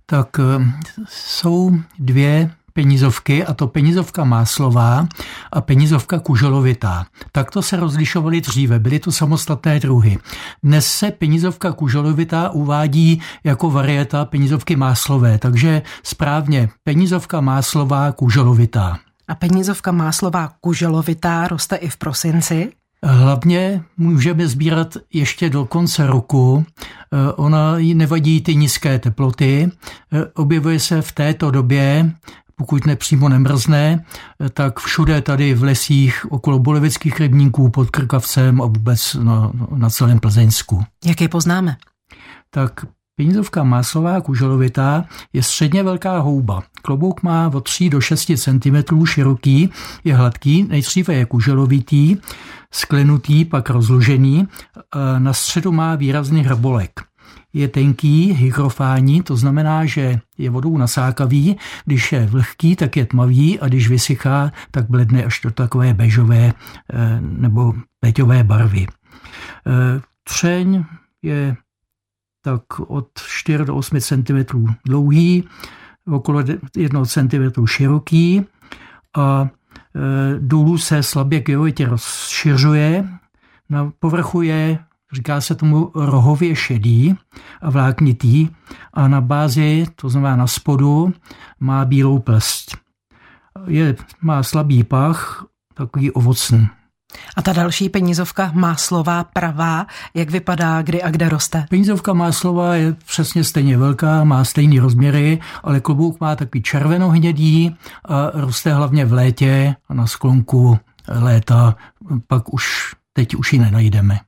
Tak 0.06 0.28
eh, 0.38 0.64
jsou 1.08 1.72
dvě 1.98 2.50
penízovky, 2.72 3.44
a 3.44 3.54
to 3.54 3.66
penízovka 3.66 4.24
máslová 4.24 5.08
a 5.52 5.60
penízovka 5.60 6.18
kuželovitá. 6.18 7.06
Takto 7.32 7.62
se 7.62 7.76
rozlišovaly 7.76 8.40
dříve, 8.40 8.78
byly 8.78 8.98
to 8.98 9.12
samostatné 9.12 9.80
druhy. 9.80 10.18
Dnes 10.62 10.86
se 10.86 11.10
penízovka 11.10 11.72
kuželovitá 11.72 12.50
uvádí 12.50 13.22
jako 13.44 13.70
varieta 13.70 14.24
penízovky 14.24 14.76
máslové, 14.76 15.38
takže 15.38 15.82
správně 16.02 16.68
penízovka 16.84 17.40
máslová 17.40 18.12
kuželovitá. 18.12 18.98
A 19.28 19.34
penízovka 19.34 19.92
máslová 19.92 20.52
kuželovitá 20.60 21.48
roste 21.48 21.76
i 21.76 21.88
v 21.88 21.96
prosinci? 21.96 22.72
Hlavně 23.04 23.82
můžeme 23.96 24.48
sbírat 24.48 24.96
ještě 25.12 25.50
do 25.50 25.64
konce 25.64 26.06
roku. 26.06 26.64
Eh, 26.66 27.32
ona 27.32 27.76
nevadí 27.94 28.40
ty 28.40 28.56
nízké 28.56 28.98
teploty. 28.98 29.70
Eh, 30.12 30.24
objevuje 30.34 30.80
se 30.80 31.02
v 31.02 31.12
této 31.12 31.50
době 31.50 32.12
pokud 32.56 32.86
nepřímo 32.86 33.28
nemrzne, 33.28 34.04
tak 34.52 34.80
všude 34.80 35.20
tady 35.20 35.54
v 35.54 35.62
lesích 35.62 36.32
okolo 36.32 36.58
bolevických 36.58 37.20
rybníků 37.20 37.70
pod 37.70 37.90
Krkavcem 37.90 38.62
a 38.62 38.64
vůbec 38.64 39.14
na, 39.14 39.52
na 39.76 39.90
celém 39.90 40.20
Plzeňsku. 40.20 40.84
Jak 41.04 41.20
je 41.20 41.28
poznáme? 41.28 41.76
Tak 42.50 42.86
Penízovka 43.16 43.64
máslová 43.64 44.20
kuželovitá 44.20 45.04
je 45.32 45.42
středně 45.42 45.82
velká 45.82 46.18
houba. 46.18 46.62
Klobouk 46.82 47.22
má 47.22 47.50
od 47.54 47.60
3 47.60 47.90
do 47.90 48.00
6 48.00 48.30
cm 48.36 49.04
široký, 49.06 49.70
je 50.04 50.14
hladký, 50.14 50.62
nejdříve 50.62 51.14
je 51.14 51.24
kuželovitý, 51.24 52.16
sklenutý, 52.70 53.44
pak 53.44 53.70
rozložený, 53.70 54.48
na 55.18 55.32
středu 55.32 55.72
má 55.72 55.94
výrazný 55.94 56.42
hrbolek 56.42 56.90
je 57.52 57.68
tenký, 57.68 58.32
hygrofání, 58.32 59.22
to 59.22 59.36
znamená, 59.36 59.84
že 59.84 60.20
je 60.38 60.50
vodou 60.50 60.78
nasákavý, 60.78 61.56
když 61.84 62.12
je 62.12 62.26
vlhký, 62.26 62.76
tak 62.76 62.96
je 62.96 63.06
tmavý 63.06 63.60
a 63.60 63.68
když 63.68 63.88
vysychá, 63.88 64.52
tak 64.70 64.90
bledne 64.90 65.24
až 65.24 65.40
do 65.44 65.50
takové 65.50 65.94
bežové 65.94 66.52
eh, 66.52 67.18
nebo 67.20 67.74
peťové 68.00 68.44
barvy. 68.44 68.86
Eh, 68.86 70.00
třeň 70.24 70.84
je 71.22 71.56
tak 72.46 72.80
od 72.80 73.08
4 73.26 73.64
do 73.64 73.76
8 73.76 74.00
cm 74.00 74.66
dlouhý, 74.86 75.48
okolo 76.06 76.42
1 76.76 77.04
cm 77.04 77.66
široký 77.66 78.46
a 79.16 79.48
eh, 79.48 80.38
důlu 80.38 80.78
se 80.78 81.02
slabě 81.02 81.40
geovitě 81.40 81.86
rozšiřuje. 81.86 83.08
Na 83.70 83.92
povrchu 83.98 84.42
je 84.42 84.78
Říká 85.12 85.40
se 85.40 85.54
tomu 85.54 85.90
rohově 85.94 86.56
šedý 86.56 87.14
a 87.62 87.70
vláknitý 87.70 88.48
a 88.92 89.08
na 89.08 89.20
bázi, 89.20 89.86
to 89.96 90.08
znamená 90.08 90.36
na 90.36 90.46
spodu, 90.46 91.12
má 91.60 91.84
bílou 91.84 92.18
plst. 92.18 92.76
Je, 93.66 93.96
má 94.22 94.42
slabý 94.42 94.84
pach, 94.84 95.46
takový 95.74 96.10
ovocný. 96.10 96.68
A 97.36 97.42
ta 97.42 97.52
další 97.52 97.88
penízovka 97.88 98.52
slova 98.76 99.24
pravá, 99.24 99.86
jak 100.14 100.30
vypadá, 100.30 100.82
kdy 100.82 101.02
a 101.02 101.10
kde 101.10 101.28
roste? 101.28 101.66
Penízovka 101.70 102.32
slova 102.32 102.74
je 102.74 102.92
přesně 102.92 103.44
stejně 103.44 103.78
velká, 103.78 104.24
má 104.24 104.44
stejné 104.44 104.80
rozměry, 104.80 105.40
ale 105.62 105.80
klobouk 105.80 106.20
má 106.20 106.36
takový 106.36 106.62
červenohnědý 106.62 107.76
a 108.04 108.30
roste 108.34 108.74
hlavně 108.74 109.04
v 109.04 109.12
létě 109.12 109.76
a 109.88 109.94
na 109.94 110.06
sklonku 110.06 110.78
léta, 111.08 111.76
pak 112.26 112.54
už 112.54 112.94
teď 113.12 113.34
už 113.34 113.52
ji 113.52 113.58
nenajdeme. 113.58 114.20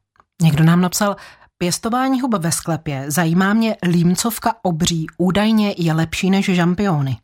Někdo 0.42 0.64
nám 0.64 0.80
napsal, 0.80 1.16
pěstování 1.58 2.20
hub 2.20 2.34
ve 2.34 2.52
sklepě, 2.52 3.04
zajímá 3.08 3.54
mě 3.54 3.76
límcovka 3.82 4.54
obří, 4.62 5.06
údajně 5.18 5.74
je 5.78 5.92
lepší 5.92 6.30
než 6.30 6.46
žampiony. 6.46 7.16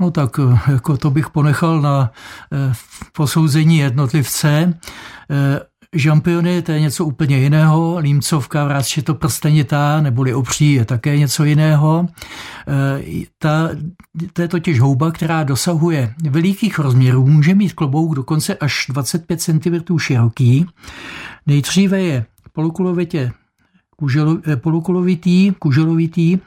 No 0.00 0.10
tak 0.10 0.38
eh, 0.38 0.72
jako 0.72 0.96
to 0.96 1.10
bych 1.10 1.30
ponechal 1.30 1.80
na 1.80 2.12
eh, 2.52 2.72
posouzení 3.12 3.78
jednotlivce. 3.78 4.78
Eh, 5.30 5.60
žampiony 5.92 6.62
to 6.62 6.72
je 6.72 6.80
něco 6.80 7.04
úplně 7.04 7.38
jiného, 7.38 7.98
límcovka, 7.98 8.64
vrátště 8.64 9.02
to 9.02 9.14
prstenitá, 9.14 10.00
neboli 10.00 10.34
obří 10.34 10.72
je 10.72 10.84
také 10.84 11.18
něco 11.18 11.44
jiného. 11.44 12.06
Ta, 13.38 13.68
to 14.32 14.42
je 14.42 14.48
totiž 14.48 14.80
houba, 14.80 15.10
která 15.10 15.42
dosahuje 15.42 16.14
velikých 16.30 16.78
rozměrů, 16.78 17.26
může 17.26 17.54
mít 17.54 17.72
klobouk 17.72 18.14
dokonce 18.14 18.54
až 18.54 18.86
25 18.88 19.40
cm 19.40 19.98
široký. 19.98 20.66
Nejdříve 21.46 22.02
je 22.02 22.26
polukulovitě 22.52 23.32
kuželo, 24.00 24.38
polukulovitý, 24.56 25.52
kuželovitý, 25.58 26.38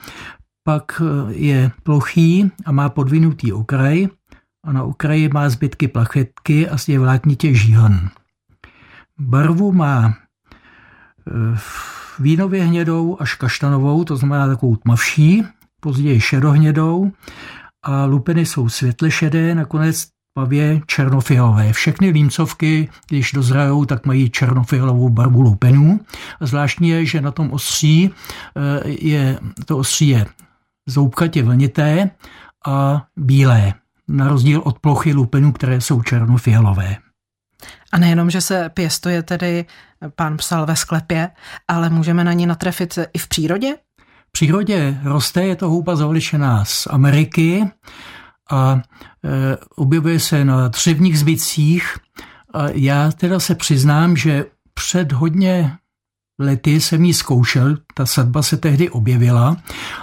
pak 0.63 1.01
eh, 1.01 1.33
je 1.33 1.71
plochý 1.83 2.51
a 2.65 2.71
má 2.71 2.89
podvinutý 2.89 3.53
okraj 3.53 4.07
a 4.65 4.73
na 4.73 4.83
okraji 4.83 5.29
má 5.29 5.49
zbytky 5.49 5.87
plachetky 5.87 6.69
a 6.69 6.77
je 6.87 6.99
vláknitě 6.99 7.53
žíhan. 7.53 8.09
Barvu 9.19 9.71
má 9.71 10.13
eh, 11.27 11.57
vínově 12.19 12.63
hnědou 12.63 13.17
až 13.19 13.35
kaštanovou, 13.35 14.03
to 14.03 14.17
znamená 14.17 14.47
takovou 14.47 14.75
tmavší, 14.75 15.43
později 15.79 16.21
šedohnědou 16.21 17.11
a 17.83 18.05
lupeny 18.05 18.45
jsou 18.45 18.69
světle 18.69 19.11
šedé, 19.11 19.55
nakonec 19.55 20.07
pavě 20.33 20.81
černofialové. 20.85 21.73
Všechny 21.73 22.09
límcovky, 22.09 22.89
když 23.09 23.31
dozrajou, 23.31 23.85
tak 23.85 24.05
mají 24.05 24.29
černofialovou 24.29 25.09
barvu 25.09 25.41
lupenů. 25.41 25.99
A 26.39 26.45
zvláštní 26.45 26.89
je, 26.89 27.05
že 27.05 27.21
na 27.21 27.31
tom 27.31 27.51
ostří 27.51 28.09
eh, 28.09 28.89
je, 28.89 29.39
to 29.65 29.77
ostří 29.77 30.07
je 30.07 30.25
zoubkatě 30.87 31.43
vlnité 31.43 32.09
a 32.67 33.05
bílé, 33.17 33.73
na 34.07 34.27
rozdíl 34.27 34.61
od 34.65 34.79
plochy 34.79 35.13
lupenů, 35.13 35.51
které 35.51 35.81
jsou 35.81 36.01
černofialové. 36.01 36.97
A 37.91 37.97
nejenom, 37.97 38.29
že 38.29 38.41
se 38.41 38.69
pěstuje 38.69 39.23
tedy, 39.23 39.65
pán 40.15 40.37
psal 40.37 40.65
ve 40.65 40.75
sklepě, 40.75 41.29
ale 41.67 41.89
můžeme 41.89 42.23
na 42.23 42.33
ní 42.33 42.45
natrefit 42.45 42.99
i 43.13 43.17
v 43.17 43.27
přírodě? 43.27 43.75
V 44.27 44.31
přírodě 44.31 44.99
roste, 45.03 45.43
je 45.43 45.55
to 45.55 45.69
houba 45.69 45.95
zavlečená 45.95 46.65
z 46.65 46.87
Ameriky 46.87 47.65
a 48.51 48.81
e, 49.23 49.57
objevuje 49.75 50.19
se 50.19 50.45
na 50.45 50.67
dřevních 50.67 51.19
zbytcích. 51.19 51.97
A 52.53 52.69
já 52.69 53.11
teda 53.11 53.39
se 53.39 53.55
přiznám, 53.55 54.17
že 54.17 54.45
před 54.73 55.11
hodně 55.11 55.77
lety 56.39 56.81
jsem 56.81 57.05
ji 57.05 57.13
zkoušel, 57.13 57.77
ta 57.93 58.05
sadba 58.05 58.41
se 58.41 58.57
tehdy 58.57 58.89
objevila 58.89 59.57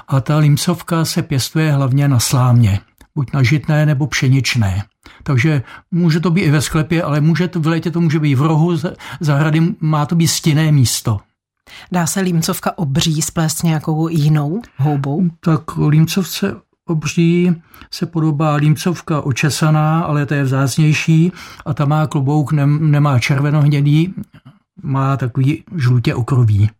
a 0.08 0.20
ta 0.20 0.38
limcovka 0.38 1.04
se 1.04 1.22
pěstuje 1.22 1.72
hlavně 1.72 2.08
na 2.08 2.20
slámě, 2.20 2.80
buď 3.14 3.32
na 3.32 3.42
žitné 3.42 3.86
nebo 3.86 4.06
pšeničné. 4.06 4.82
Takže 5.22 5.62
může 5.90 6.20
to 6.20 6.30
být 6.30 6.42
i 6.42 6.50
ve 6.50 6.60
sklepě, 6.60 7.02
ale 7.02 7.20
může 7.20 7.48
to, 7.48 7.60
v 7.60 7.66
létě 7.66 7.90
to 7.90 8.00
může 8.00 8.20
být 8.20 8.34
v 8.34 8.42
rohu 8.42 8.76
zahrady, 9.20 9.74
má 9.80 10.06
to 10.06 10.14
být 10.14 10.28
stinné 10.28 10.72
místo. 10.72 11.20
Dá 11.92 12.06
se 12.06 12.20
límcovka 12.20 12.78
obří 12.78 13.22
splést 13.22 13.64
nějakou 13.64 14.08
jinou 14.08 14.62
houbou? 14.76 15.30
Tak 15.40 15.76
límcovce 15.88 16.56
obří 16.88 17.62
se 17.90 18.06
podobá 18.06 18.54
límcovka 18.54 19.20
očesaná, 19.20 20.00
ale 20.00 20.26
to 20.26 20.34
je 20.34 20.42
vzácnější 20.42 21.32
a 21.66 21.74
ta 21.74 21.84
má 21.84 22.06
klobouk, 22.06 22.52
nemá 22.52 23.18
červenohnědý, 23.18 24.14
má 24.82 25.16
takový 25.16 25.64
žlutě 25.76 26.14
okrový. 26.14 26.70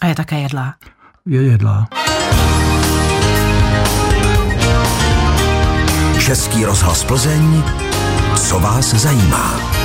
A 0.00 0.06
je 0.06 0.14
také 0.14 0.40
jedlá? 0.40 0.74
Je 1.26 1.42
jedlá. 1.42 1.88
Český 6.18 6.64
rozhlas 6.64 7.04
Plzeň, 7.04 7.62
co 8.36 8.60
vás 8.60 8.94
zajímá? 8.94 9.79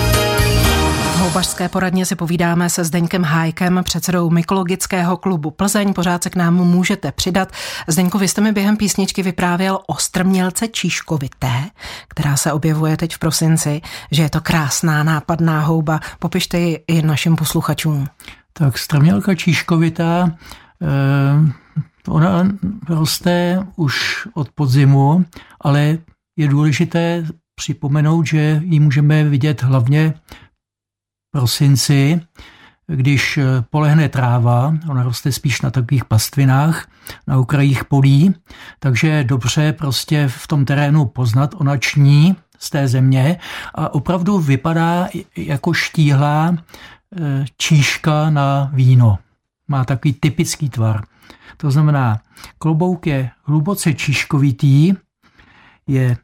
Houbařské 1.35 1.69
poradně 1.69 2.05
si 2.05 2.15
povídáme 2.15 2.69
se 2.69 2.83
Zdeňkem 2.83 3.23
Hájkem, 3.23 3.81
předsedou 3.83 4.29
mykologického 4.29 5.17
klubu 5.17 5.51
Plzeň. 5.51 5.93
Pořád 5.93 6.23
se 6.23 6.29
k 6.29 6.35
nám 6.35 6.53
můžete 6.53 7.11
přidat. 7.11 7.51
Zdeňko, 7.87 8.17
vy 8.17 8.27
jste 8.27 8.41
mi 8.41 8.51
během 8.51 8.77
písničky 8.77 9.23
vyprávěl 9.23 9.79
o 9.87 9.95
strmělce 9.95 10.67
číškovité, 10.67 11.51
která 12.07 12.37
se 12.37 12.51
objevuje 12.51 12.97
teď 12.97 13.15
v 13.15 13.19
prosinci, 13.19 13.81
že 14.11 14.23
je 14.23 14.29
to 14.29 14.41
krásná 14.41 15.03
nápadná 15.03 15.61
houba. 15.61 15.99
Popište 16.19 16.59
ji 16.59 16.83
i 16.87 17.01
našim 17.01 17.35
posluchačům. 17.35 18.07
Tak 18.53 18.77
strmělka 18.77 19.35
číškovitá, 19.35 20.31
eh, 20.81 21.51
ona 22.07 22.47
roste 22.89 23.65
už 23.75 24.27
od 24.33 24.49
podzimu, 24.55 25.25
ale 25.61 25.97
je 26.37 26.47
důležité 26.47 27.25
připomenout, 27.55 28.27
že 28.27 28.61
ji 28.63 28.79
můžeme 28.79 29.23
vidět 29.23 29.63
hlavně 29.63 30.13
prosinci, 31.35 32.21
když 32.87 33.37
eh, 33.37 33.43
polehne 33.69 34.09
tráva, 34.09 34.73
ona 34.89 35.03
roste 35.03 35.31
spíš 35.31 35.61
na 35.61 35.71
takových 35.71 36.05
pastvinách, 36.05 36.87
na 37.27 37.37
okrajích 37.37 37.85
polí, 37.85 38.35
takže 38.79 39.07
je 39.07 39.23
dobře 39.23 39.73
prostě 39.73 40.27
v 40.27 40.47
tom 40.47 40.65
terénu 40.65 41.05
poznat, 41.05 41.55
ona 41.57 41.77
ční 41.77 42.35
z 42.59 42.69
té 42.69 42.87
země 42.87 43.37
a 43.75 43.93
opravdu 43.93 44.39
vypadá 44.39 45.09
jako 45.35 45.73
štíhlá 45.73 46.55
eh, 46.55 47.45
číška 47.57 48.29
na 48.29 48.71
víno. 48.73 49.19
Má 49.67 49.85
takový 49.85 50.13
typický 50.13 50.69
tvar. 50.69 51.03
To 51.57 51.71
znamená, 51.71 52.21
klobouk 52.57 53.07
je 53.07 53.29
hluboce 53.43 53.93
číškovitý, 53.93 54.93
je 55.87 56.17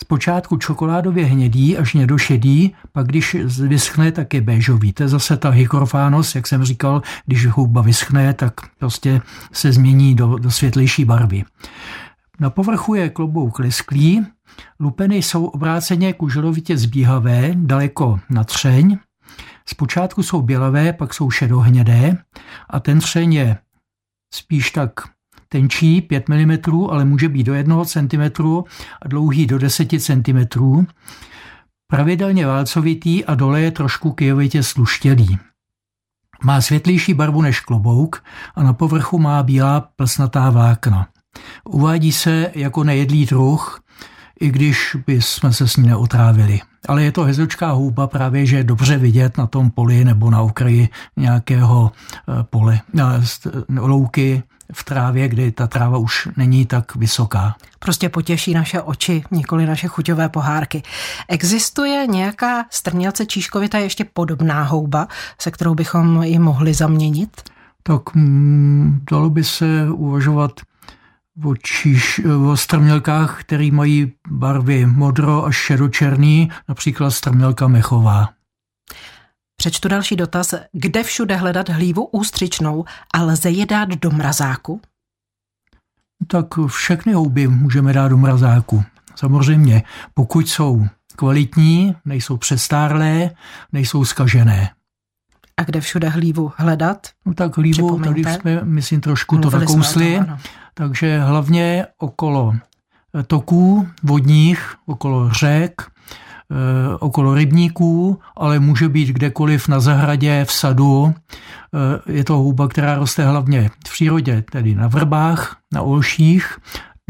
Zpočátku 0.00 0.56
čokoládově 0.56 1.24
hnědý 1.24 1.78
až 1.78 1.96
šedý, 2.16 2.74
pak 2.92 3.06
když 3.06 3.36
vyschne, 3.58 4.12
tak 4.12 4.34
je 4.34 4.40
béžový. 4.40 4.92
To 4.92 5.02
je 5.02 5.08
zase 5.08 5.36
ta 5.36 5.50
hykrofános, 5.50 6.34
jak 6.34 6.46
jsem 6.46 6.64
říkal, 6.64 7.02
když 7.26 7.46
houba 7.46 7.82
vyschne, 7.82 8.34
tak 8.34 8.52
prostě 8.78 9.20
se 9.52 9.72
změní 9.72 10.14
do, 10.14 10.38
do 10.38 10.50
světlejší 10.50 11.04
barvy. 11.04 11.44
Na 12.40 12.50
povrchu 12.50 12.94
je 12.94 13.08
klobouk 13.08 13.58
lesklý, 13.58 14.26
lupeny 14.80 15.16
jsou 15.16 15.44
obráceně 15.44 16.12
kuželovitě 16.12 16.76
zbíhavé, 16.76 17.50
daleko 17.54 18.20
na 18.30 18.44
třeň. 18.44 18.98
Zpočátku 19.66 20.22
jsou 20.22 20.42
bělavé, 20.42 20.92
pak 20.92 21.14
jsou 21.14 21.30
šedohnědé 21.30 22.16
a 22.70 22.80
ten 22.80 22.98
třeň 22.98 23.34
je 23.34 23.58
spíš 24.34 24.70
tak 24.70 24.90
tenčí 25.52 26.00
5 26.00 26.28
mm, 26.28 26.58
ale 26.90 27.04
může 27.04 27.28
být 27.28 27.44
do 27.44 27.54
1 27.54 27.84
cm 27.84 28.46
a 29.02 29.08
dlouhý 29.08 29.46
do 29.46 29.58
10 29.58 29.88
cm. 29.98 30.60
Pravidelně 31.86 32.46
válcovitý 32.46 33.24
a 33.24 33.34
dole 33.34 33.60
je 33.60 33.70
trošku 33.70 34.12
kyjovitě 34.12 34.62
sluštělý. 34.62 35.38
Má 36.44 36.60
světlejší 36.60 37.14
barvu 37.14 37.42
než 37.42 37.60
klobouk 37.60 38.24
a 38.54 38.62
na 38.62 38.72
povrchu 38.72 39.18
má 39.18 39.42
bílá 39.42 39.80
plsnatá 39.80 40.50
vlákna. 40.50 41.08
Uvádí 41.64 42.12
se 42.12 42.50
jako 42.54 42.84
nejedlý 42.84 43.26
druh, 43.26 43.80
i 44.40 44.50
když 44.50 44.96
by 45.06 45.22
jsme 45.22 45.52
se 45.52 45.68
s 45.68 45.76
ní 45.76 45.88
neotrávili. 45.88 46.60
Ale 46.88 47.02
je 47.02 47.12
to 47.12 47.24
hezočká 47.24 47.70
houba 47.70 48.06
právě, 48.06 48.46
že 48.46 48.56
je 48.56 48.64
dobře 48.64 48.98
vidět 48.98 49.38
na 49.38 49.46
tom 49.46 49.70
poli 49.70 50.04
nebo 50.04 50.30
na 50.30 50.42
okraji 50.42 50.88
nějakého 51.16 51.92
eh, 51.92 52.44
pole, 52.50 52.80
louky 53.78 54.42
v 54.72 54.84
trávě, 54.84 55.28
kdy 55.28 55.52
ta 55.52 55.66
tráva 55.66 55.98
už 55.98 56.28
není 56.36 56.66
tak 56.66 56.96
vysoká. 56.96 57.56
Prostě 57.78 58.08
potěší 58.08 58.54
naše 58.54 58.82
oči, 58.82 59.24
nikoli 59.30 59.66
naše 59.66 59.88
chuťové 59.88 60.28
pohárky. 60.28 60.82
Existuje 61.28 62.06
nějaká 62.06 62.64
strmělce 62.70 63.26
číškovita 63.26 63.78
ještě 63.78 64.04
podobná 64.04 64.62
houba, 64.62 65.08
se 65.38 65.50
kterou 65.50 65.74
bychom 65.74 66.22
ji 66.22 66.38
mohli 66.38 66.74
zaměnit? 66.74 67.42
Tak 67.82 68.14
mm, 68.14 69.00
dalo 69.10 69.30
by 69.30 69.44
se 69.44 69.90
uvažovat 69.90 70.52
o, 71.44 71.56
číš, 71.56 72.20
o 72.50 72.56
strmělkách, 72.56 73.40
které 73.40 73.70
mají 73.72 74.12
barvy 74.30 74.86
modro 74.86 75.46
až 75.46 75.56
šedočerný, 75.56 76.50
například 76.68 77.10
strmělka 77.10 77.68
mechová. 77.68 78.28
Přečtu 79.62 79.88
další 79.88 80.16
dotaz. 80.16 80.54
Kde 80.72 81.02
všude 81.02 81.36
hledat 81.36 81.68
hlívu 81.68 82.04
ústřičnou 82.04 82.84
a 83.14 83.22
lze 83.22 83.50
je 83.50 83.66
dát 83.66 83.88
do 83.88 84.10
mrazáku? 84.10 84.80
Tak 86.26 86.46
všechny 86.66 87.12
houby 87.12 87.48
můžeme 87.48 87.92
dát 87.92 88.08
do 88.08 88.16
mrazáku. 88.16 88.84
Samozřejmě, 89.14 89.82
pokud 90.14 90.48
jsou 90.48 90.86
kvalitní, 91.16 91.94
nejsou 92.04 92.36
přestárlé, 92.36 93.30
nejsou 93.72 94.04
skažené. 94.04 94.70
A 95.56 95.62
kde 95.62 95.80
všude 95.80 96.08
hlívu 96.08 96.52
hledat? 96.56 97.06
No 97.26 97.34
tak 97.34 97.56
hlívu, 97.56 97.98
tady 97.98 98.24
jsme, 98.24 98.64
myslím, 98.64 99.00
trošku 99.00 99.34
Mluvili 99.34 99.66
to 99.66 99.72
nakousli. 99.72 100.20
takže 100.74 101.20
hlavně 101.20 101.86
okolo 101.98 102.54
toků 103.26 103.88
vodních, 104.02 104.74
okolo 104.86 105.30
řek, 105.30 105.82
okolo 106.98 107.34
rybníků, 107.34 108.20
ale 108.36 108.58
může 108.58 108.88
být 108.88 109.08
kdekoliv 109.08 109.68
na 109.68 109.80
zahradě, 109.80 110.44
v 110.44 110.52
sadu. 110.52 111.14
Eh, 111.74 112.12
je 112.12 112.24
to 112.24 112.36
houba, 112.36 112.68
která 112.68 112.94
roste 112.94 113.26
hlavně 113.26 113.68
v 113.68 113.92
přírodě, 113.92 114.42
tedy 114.50 114.74
na 114.74 114.88
vrbách, 114.88 115.56
na 115.72 115.82
olších, 115.82 116.58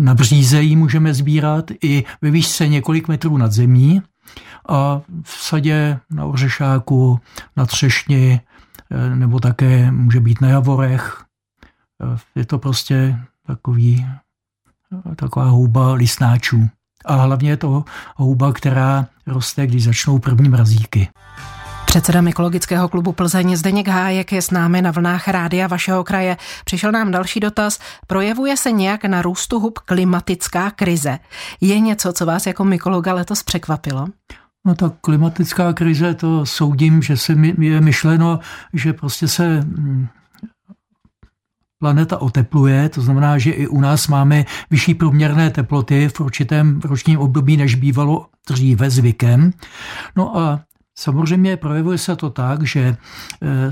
na 0.00 0.14
bříze 0.14 0.62
ji 0.62 0.76
můžeme 0.76 1.14
sbírat 1.14 1.70
i 1.83 2.05
ve 2.22 2.31
výšce 2.31 2.68
několik 2.68 3.09
metrů 3.09 3.37
nad 3.37 3.52
zemí 3.52 4.02
a 4.68 5.00
v 5.22 5.31
sadě, 5.31 5.98
na 6.11 6.24
ořešáku, 6.24 7.20
na 7.57 7.66
třešni, 7.66 8.40
eh, 8.90 9.16
nebo 9.16 9.40
také 9.40 9.90
může 9.90 10.20
být 10.20 10.40
na 10.40 10.48
javorech. 10.48 11.24
Je 12.35 12.44
to 12.44 12.59
prostě 12.59 13.18
takový, 13.46 14.07
taková 15.16 15.44
houba 15.44 15.92
listnáčů. 15.92 16.68
A 17.04 17.14
hlavně 17.14 17.50
je 17.50 17.56
to 17.56 17.84
houba, 18.16 18.52
která 18.52 19.06
roste, 19.26 19.66
když 19.66 19.84
začnou 19.84 20.18
první 20.18 20.48
mrazíky. 20.48 21.08
Předseda 21.92 22.20
Mykologického 22.20 22.88
klubu 22.88 23.12
Plzeň 23.12 23.56
Zdeněk 23.56 23.88
Hájek 23.88 24.32
je 24.32 24.42
s 24.42 24.50
námi 24.50 24.82
na 24.82 24.90
vlnách 24.90 25.28
rádia 25.28 25.66
vašeho 25.66 26.04
kraje. 26.04 26.36
Přišel 26.64 26.92
nám 26.92 27.10
další 27.10 27.40
dotaz. 27.40 27.78
Projevuje 28.06 28.56
se 28.56 28.72
nějak 28.72 29.04
na 29.04 29.22
růstu 29.22 29.60
hub 29.60 29.78
klimatická 29.78 30.70
krize? 30.70 31.18
Je 31.60 31.80
něco, 31.80 32.12
co 32.12 32.26
vás 32.26 32.46
jako 32.46 32.64
mykologa 32.64 33.14
letos 33.14 33.42
překvapilo? 33.42 34.06
No 34.66 34.74
tak 34.74 34.92
klimatická 35.00 35.72
krize, 35.72 36.14
to 36.14 36.46
soudím, 36.46 37.02
že 37.02 37.16
se 37.16 37.34
mi 37.34 37.54
je 37.58 37.80
myšleno, 37.80 38.38
že 38.72 38.92
prostě 38.92 39.28
se 39.28 39.60
mm, 39.60 40.08
planeta 41.82 42.22
otepluje, 42.22 42.88
to 42.88 43.02
znamená, 43.02 43.38
že 43.38 43.50
i 43.50 43.66
u 43.66 43.80
nás 43.80 44.08
máme 44.08 44.44
vyšší 44.70 44.94
průměrné 44.94 45.50
teploty 45.50 46.08
v 46.08 46.20
určitém 46.20 46.80
ročním 46.84 47.18
období, 47.18 47.56
než 47.56 47.74
bývalo 47.74 48.26
dříve 48.48 48.90
zvykem. 48.90 49.50
No 50.16 50.38
a 50.38 50.60
Samozřejmě 50.94 51.56
projevuje 51.56 51.98
se 51.98 52.16
to 52.16 52.30
tak, 52.30 52.62
že 52.62 52.80
e, 52.80 52.96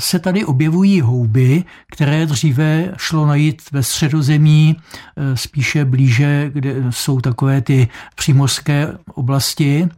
se 0.00 0.18
tady 0.18 0.44
objevují 0.44 1.00
houby, 1.00 1.64
které 1.92 2.26
dříve 2.26 2.92
šlo 2.96 3.26
najít 3.26 3.62
ve 3.72 3.82
středozemí, 3.82 4.76
e, 4.76 5.36
spíše 5.36 5.84
blíže, 5.84 6.50
kde 6.54 6.74
jsou 6.90 7.20
takové 7.20 7.60
ty 7.60 7.88
přímořské 8.16 8.88
oblasti 9.14 9.88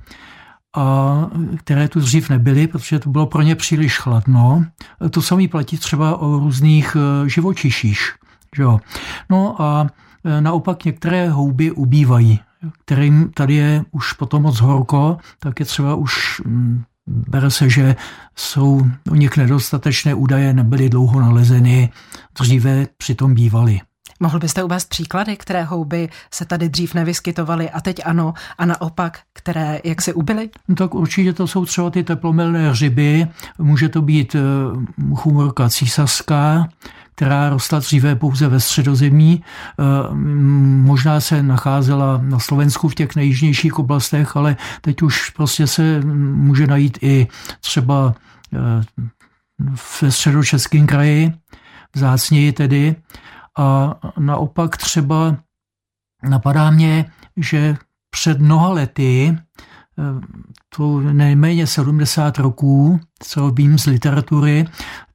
a 0.76 1.16
které 1.56 1.88
tu 1.88 2.00
dřív 2.00 2.30
nebyly, 2.30 2.66
protože 2.66 2.98
to 2.98 3.10
bylo 3.10 3.26
pro 3.26 3.42
ně 3.42 3.56
příliš 3.56 3.98
chladno. 3.98 4.64
To 5.10 5.22
samé 5.22 5.48
platí 5.48 5.78
třeba 5.78 6.16
o 6.16 6.38
různých 6.38 6.96
e, 6.96 7.28
živočiších. 7.28 8.12
Že 8.56 8.62
jo? 8.62 8.80
No 9.30 9.62
a 9.62 9.86
e, 10.24 10.40
naopak 10.40 10.84
některé 10.84 11.30
houby 11.30 11.70
ubývají, 11.70 12.40
kterým 12.84 13.30
tady 13.34 13.54
je 13.54 13.84
už 13.90 14.12
potom 14.12 14.42
moc 14.42 14.60
horko, 14.60 15.16
tak 15.38 15.60
je 15.60 15.66
třeba 15.66 15.94
už 15.94 16.40
mm, 16.46 16.82
bere 17.06 17.50
se, 17.50 17.70
že 17.70 17.96
jsou 18.36 18.86
u 19.10 19.14
nich 19.14 19.36
nedostatečné 19.36 20.14
údaje, 20.14 20.52
nebyly 20.52 20.88
dlouho 20.88 21.20
nalezeny, 21.20 21.90
dříve 22.38 22.86
přitom 22.96 23.34
bývaly. 23.34 23.80
Mohl 24.22 24.38
byste 24.38 24.62
uvést 24.62 24.88
příklady, 24.88 25.36
které 25.36 25.64
houby 25.64 26.08
se 26.30 26.44
tady 26.44 26.68
dřív 26.68 26.94
nevyskytovaly 26.94 27.70
a 27.70 27.80
teď 27.80 28.00
ano, 28.04 28.34
a 28.58 28.66
naopak, 28.66 29.18
které 29.32 29.80
jak 29.84 30.02
se 30.02 30.12
ubyly? 30.12 30.50
No 30.68 30.74
tak 30.74 30.94
určitě 30.94 31.32
to 31.32 31.46
jsou 31.46 31.64
třeba 31.64 31.90
ty 31.90 32.04
teplomilné 32.04 32.70
hřiby, 32.70 33.26
může 33.58 33.88
to 33.88 34.02
být 34.02 34.34
eh, 34.34 35.14
chumorka 35.14 35.68
císařská, 35.68 36.68
která 37.14 37.50
rostla 37.50 37.78
dříve 37.78 38.14
pouze 38.14 38.48
ve 38.48 38.60
středozemí. 38.60 39.44
Možná 40.82 41.20
se 41.20 41.42
nacházela 41.42 42.20
na 42.22 42.38
Slovensku 42.38 42.88
v 42.88 42.94
těch 42.94 43.16
nejjižnějších 43.16 43.78
oblastech, 43.78 44.36
ale 44.36 44.56
teď 44.80 45.02
už 45.02 45.30
prostě 45.30 45.66
se 45.66 46.00
může 46.34 46.66
najít 46.66 46.98
i 47.02 47.26
třeba 47.60 48.14
ve 50.02 50.10
středočeském 50.10 50.86
kraji, 50.86 51.32
vzácněji 51.94 52.52
tedy. 52.52 52.96
A 53.58 53.94
naopak 54.18 54.76
třeba 54.76 55.36
napadá 56.28 56.70
mě, 56.70 57.04
že 57.36 57.76
před 58.10 58.40
mnoha 58.40 58.68
lety, 58.68 59.38
to 60.76 61.00
nejméně 61.00 61.66
70 61.66 62.38
roků, 62.38 63.00
co 63.18 63.50
vím 63.50 63.78
z 63.78 63.86
literatury, 63.86 64.64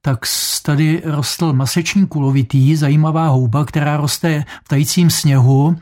tak 0.00 0.18
tady 0.62 1.02
rostl 1.04 1.52
maseční 1.52 2.06
kulovitý, 2.06 2.76
zajímavá 2.76 3.28
houba, 3.28 3.64
která 3.64 3.96
roste 3.96 4.44
v 4.64 4.68
tajícím 4.68 5.10
sněhu, 5.10 5.76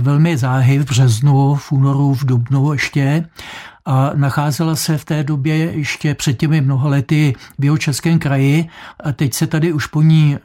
velmi 0.00 0.36
záhy 0.36 0.78
v 0.78 0.84
březnu, 0.84 1.54
v 1.54 1.72
únoru, 1.72 2.14
v 2.14 2.24
dubnu 2.24 2.72
ještě. 2.72 3.28
A 3.84 4.10
nacházela 4.14 4.76
se 4.76 4.98
v 4.98 5.04
té 5.04 5.24
době 5.24 5.56
ještě 5.56 6.14
před 6.14 6.32
těmi 6.32 6.60
mnoha 6.60 6.88
lety 6.88 7.34
v 7.58 7.64
jeho 7.64 7.78
českém 7.78 8.18
kraji. 8.18 8.68
A 9.04 9.12
teď 9.12 9.34
se 9.34 9.46
tady 9.46 9.72
už 9.72 9.86
po 9.86 10.02
ní 10.02 10.38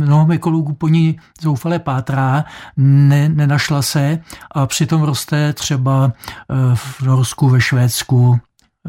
mnoho 0.00 0.32
ekologů 0.32 0.72
po 0.72 0.88
ní 0.88 1.20
zoufale 1.40 1.78
pátrá, 1.78 2.44
ne, 2.76 3.28
nenašla 3.28 3.82
se 3.82 4.18
a 4.50 4.66
přitom 4.66 5.02
roste 5.02 5.52
třeba 5.52 6.12
eh, 6.12 6.54
v 6.74 7.02
Norsku, 7.02 7.48
ve 7.48 7.60
Švédsku 7.60 8.40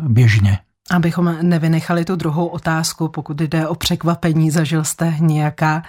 běžně. 0.08 0.60
Abychom 0.92 1.38
nevynechali 1.42 2.06
tu 2.06 2.16
druhou 2.16 2.48
otázku, 2.48 3.08
pokud 3.08 3.42
jde 3.42 3.68
o 3.68 3.76
překvapení, 3.76 4.52
zažil 4.52 4.84
jste 4.84 5.16
nějaká 5.20 5.84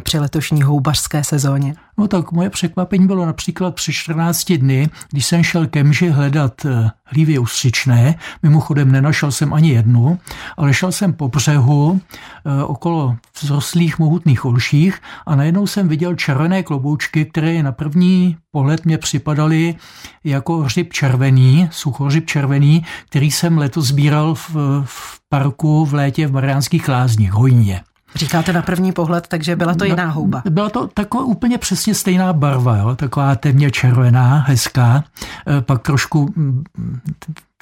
při 0.00 0.18
letošní 0.18 0.62
houbařské 0.62 1.24
sezóně? 1.24 1.74
No 1.98 2.08
tak 2.08 2.32
moje 2.32 2.50
překvapení 2.50 3.06
bylo 3.06 3.26
například 3.26 3.74
při 3.74 3.92
14 3.92 4.52
dny, 4.52 4.88
když 5.10 5.26
jsem 5.26 5.42
šel 5.42 5.66
ke 5.66 5.84
mži 5.84 6.08
hledat 6.08 6.64
eh, 6.64 6.90
hlívy 7.04 7.38
ustřičné. 7.38 8.14
Mimochodem 8.42 8.92
nenašel 8.92 9.32
jsem 9.32 9.54
ani 9.54 9.70
jednu, 9.70 10.18
ale 10.56 10.74
šel 10.74 10.92
jsem 10.92 11.12
po 11.12 11.28
břehu 11.28 12.00
eh, 12.00 12.64
okolo 12.64 13.16
vzrostlých 13.32 13.98
mohutných 13.98 14.44
olších 14.44 14.98
a 15.26 15.36
najednou 15.36 15.66
jsem 15.66 15.88
viděl 15.88 16.14
červené 16.14 16.62
kloboučky, 16.62 17.24
které 17.24 17.62
na 17.62 17.72
první 17.72 18.36
pohled 18.50 18.84
mě 18.84 18.98
připadaly 18.98 19.74
jako 20.24 20.58
hřib 20.58 20.92
červený, 20.92 21.68
suchořib 21.72 22.26
červený, 22.26 22.84
který 23.08 23.30
jsem 23.30 23.58
letos 23.58 23.86
sbíral 23.86 24.34
v, 24.34 24.56
v 24.84 25.20
parku 25.28 25.84
v 25.84 25.94
létě 25.94 26.26
v 26.26 26.32
Mariánských 26.32 26.88
lázních, 26.88 27.32
hojně. 27.32 27.80
Říkáte 28.14 28.52
na 28.52 28.62
první 28.62 28.92
pohled, 28.92 29.26
takže 29.28 29.56
byla 29.56 29.74
to 29.74 29.84
jiná 29.84 30.10
houba. 30.10 30.42
Byla 30.50 30.70
to 30.70 30.86
taková 30.86 31.24
úplně 31.24 31.58
přesně 31.58 31.94
stejná 31.94 32.32
barva, 32.32 32.76
jo? 32.76 32.96
taková 32.96 33.36
temně 33.36 33.70
červená, 33.70 34.38
hezká, 34.38 35.04
e, 35.48 35.60
pak 35.60 35.82
trošku 35.82 36.32
mm, 36.36 36.64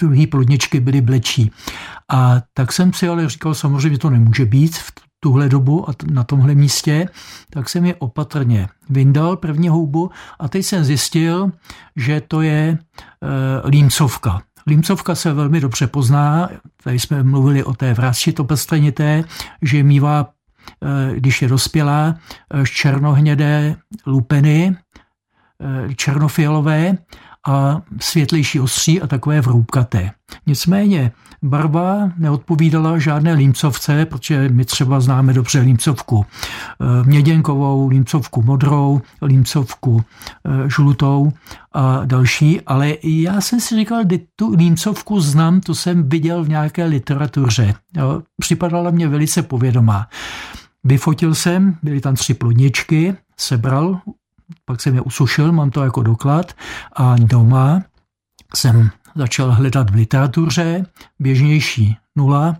druhý 0.00 0.26
plodničky 0.26 0.80
byly 0.80 1.00
blečí. 1.00 1.50
A 2.10 2.40
tak 2.54 2.72
jsem 2.72 2.92
si 2.92 3.08
ale 3.08 3.28
říkal, 3.28 3.54
samozřejmě 3.54 3.98
to 3.98 4.10
nemůže 4.10 4.44
být 4.44 4.76
v 4.76 4.92
tuhle 5.20 5.48
dobu 5.48 5.90
a 5.90 5.92
na 6.10 6.24
tomhle 6.24 6.54
místě, 6.54 7.08
tak 7.50 7.68
jsem 7.68 7.84
je 7.84 7.94
opatrně 7.94 8.68
vyndal 8.90 9.36
první 9.36 9.68
houbu 9.68 10.10
a 10.40 10.48
teď 10.48 10.64
jsem 10.64 10.84
zjistil, 10.84 11.52
že 11.96 12.20
to 12.20 12.42
je 12.42 12.52
e, 12.52 12.78
límcovka. 13.68 14.42
Límcovka 14.66 15.14
se 15.14 15.32
velmi 15.32 15.60
dobře 15.60 15.86
pozná, 15.86 16.48
tady 16.84 16.98
jsme 16.98 17.22
mluvili 17.22 17.64
o 17.64 17.74
té 17.74 17.94
vrázčitopestrenité, 17.94 19.24
že 19.62 19.82
mývá 19.82 20.28
Eh, 20.28 20.41
když 21.14 21.42
je 21.42 21.48
dospělá, 21.48 22.14
eh, 22.54 22.64
černohnědé 22.66 23.76
lupeny, 24.06 24.76
eh, 25.60 25.94
černofialové 25.94 26.96
a 27.46 27.82
světlejší 28.00 28.60
ostří 28.60 29.02
a 29.02 29.06
takové 29.06 29.40
vroubkaté. 29.40 30.10
Nicméně 30.46 31.12
barva 31.42 32.10
neodpovídala 32.18 32.98
žádné 32.98 33.32
límcovce, 33.32 34.06
protože 34.06 34.48
my 34.48 34.64
třeba 34.64 35.00
známe 35.00 35.32
dobře 35.32 35.60
límcovku 35.60 36.26
měděnkovou, 37.04 37.88
límcovku 37.88 38.42
modrou, 38.42 39.00
límcovku 39.22 40.04
žlutou 40.66 41.32
a 41.72 42.04
další, 42.04 42.60
ale 42.60 42.94
já 43.02 43.40
jsem 43.40 43.60
si 43.60 43.76
říkal, 43.76 44.02
že 44.10 44.18
tu 44.36 44.54
límcovku 44.54 45.20
znám, 45.20 45.60
to 45.60 45.74
jsem 45.74 46.08
viděl 46.08 46.44
v 46.44 46.48
nějaké 46.48 46.84
literatuře. 46.84 47.74
Připadala 48.40 48.90
mě 48.90 49.08
velice 49.08 49.42
povědomá. 49.42 50.06
Vyfotil 50.84 51.34
jsem, 51.34 51.76
byly 51.82 52.00
tam 52.00 52.14
tři 52.14 52.34
plodničky, 52.34 53.14
sebral, 53.36 54.00
pak 54.64 54.80
jsem 54.80 54.94
je 54.94 55.00
usušil, 55.00 55.52
mám 55.52 55.70
to 55.70 55.84
jako 55.84 56.02
doklad. 56.02 56.52
A 56.96 57.16
doma 57.18 57.82
jsem 58.54 58.90
začal 59.14 59.52
hledat 59.52 59.90
v 59.90 59.94
literatuře, 59.94 60.86
běžnější 61.18 61.96
nula. 62.16 62.56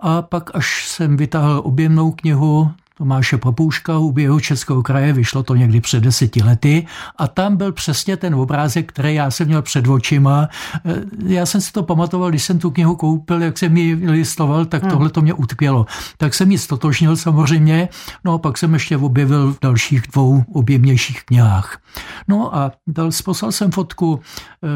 A 0.00 0.22
pak 0.22 0.56
až 0.56 0.88
jsem 0.88 1.16
vytáhl 1.16 1.60
objemnou 1.64 2.12
knihu 2.12 2.72
Tomáše 2.98 3.36
Papouška 3.38 3.98
u 3.98 4.18
jeho 4.18 4.40
českého 4.40 4.82
kraje, 4.82 5.12
vyšlo 5.12 5.42
to 5.42 5.54
někdy 5.54 5.80
před 5.80 6.00
deseti 6.00 6.42
lety 6.42 6.86
a 7.16 7.28
tam 7.28 7.56
byl 7.56 7.72
přesně 7.72 8.16
ten 8.16 8.34
obrázek, 8.34 8.92
který 8.92 9.14
já 9.14 9.30
jsem 9.30 9.46
měl 9.46 9.62
před 9.62 9.88
očima. 9.88 10.48
Eh, 10.84 10.94
já 11.26 11.46
jsem 11.46 11.60
si 11.60 11.72
to 11.72 11.82
pamatoval, 11.82 12.30
když 12.30 12.42
jsem 12.42 12.58
tu 12.58 12.70
knihu 12.70 12.96
koupil, 12.96 13.42
jak 13.42 13.58
jsem 13.58 13.76
ji 13.76 13.94
listoval, 13.94 14.64
tak 14.64 14.82
hmm. 14.82 14.90
tohle 14.90 15.10
to 15.10 15.22
mě 15.22 15.34
utkvělo. 15.34 15.86
Tak 16.16 16.34
jsem 16.34 16.50
ji 16.50 16.58
stotožnil 16.58 17.16
samozřejmě, 17.16 17.88
no 18.24 18.32
a 18.32 18.38
pak 18.38 18.58
jsem 18.58 18.74
ještě 18.74 18.96
objevil 18.96 19.52
v 19.52 19.58
dalších 19.62 20.02
dvou 20.12 20.44
objemnějších 20.52 21.24
knihách. 21.24 21.78
No 22.28 22.56
a 22.56 22.72
dal, 22.86 23.10
poslal 23.24 23.52
jsem 23.52 23.70
fotku, 23.70 24.20
eh, 24.64 24.68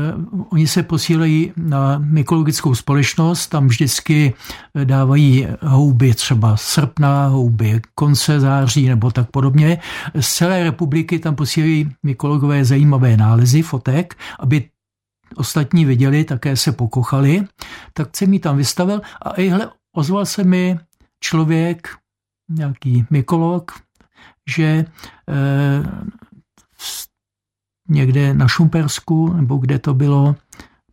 oni 0.51 0.67
se 0.67 0.83
posílají 0.83 1.53
na 1.57 1.99
mykologickou 1.99 2.75
společnost, 2.75 3.47
tam 3.47 3.69
vždycky 3.69 4.35
dávají 4.85 5.49
houby 5.63 6.15
třeba 6.15 6.57
srpna, 6.57 7.27
houby 7.27 7.81
konce 8.11 8.41
září 8.41 8.89
nebo 8.89 9.11
tak 9.11 9.31
podobně. 9.31 9.79
Z 10.21 10.35
celé 10.35 10.65
republiky 10.65 11.19
tam 11.19 11.35
posílají 11.35 11.95
mykologové 12.03 12.65
zajímavé 12.65 13.17
nálezy 13.17 13.63
fotek, 13.63 14.19
aby 14.39 14.71
ostatní 15.37 15.85
viděli, 15.85 16.25
také 16.25 16.57
se 16.57 16.73
pokochali, 16.73 17.47
tak 17.93 18.17
jsem 18.17 18.33
ji 18.33 18.39
tam 18.39 18.57
vystavil 18.57 19.01
a 19.23 19.31
ihle 19.41 19.71
ozval 19.97 20.27
se 20.27 20.45
mi 20.45 20.79
člověk, 21.21 21.89
nějaký 22.51 23.07
mykolog, 23.11 23.73
že 24.51 24.65
e, 24.65 24.85
někde 27.89 28.35
na 28.35 28.49
Šumpersku, 28.49 29.33
nebo 29.33 29.57
kde 29.57 29.79
to 29.79 29.95
bylo, 29.95 30.37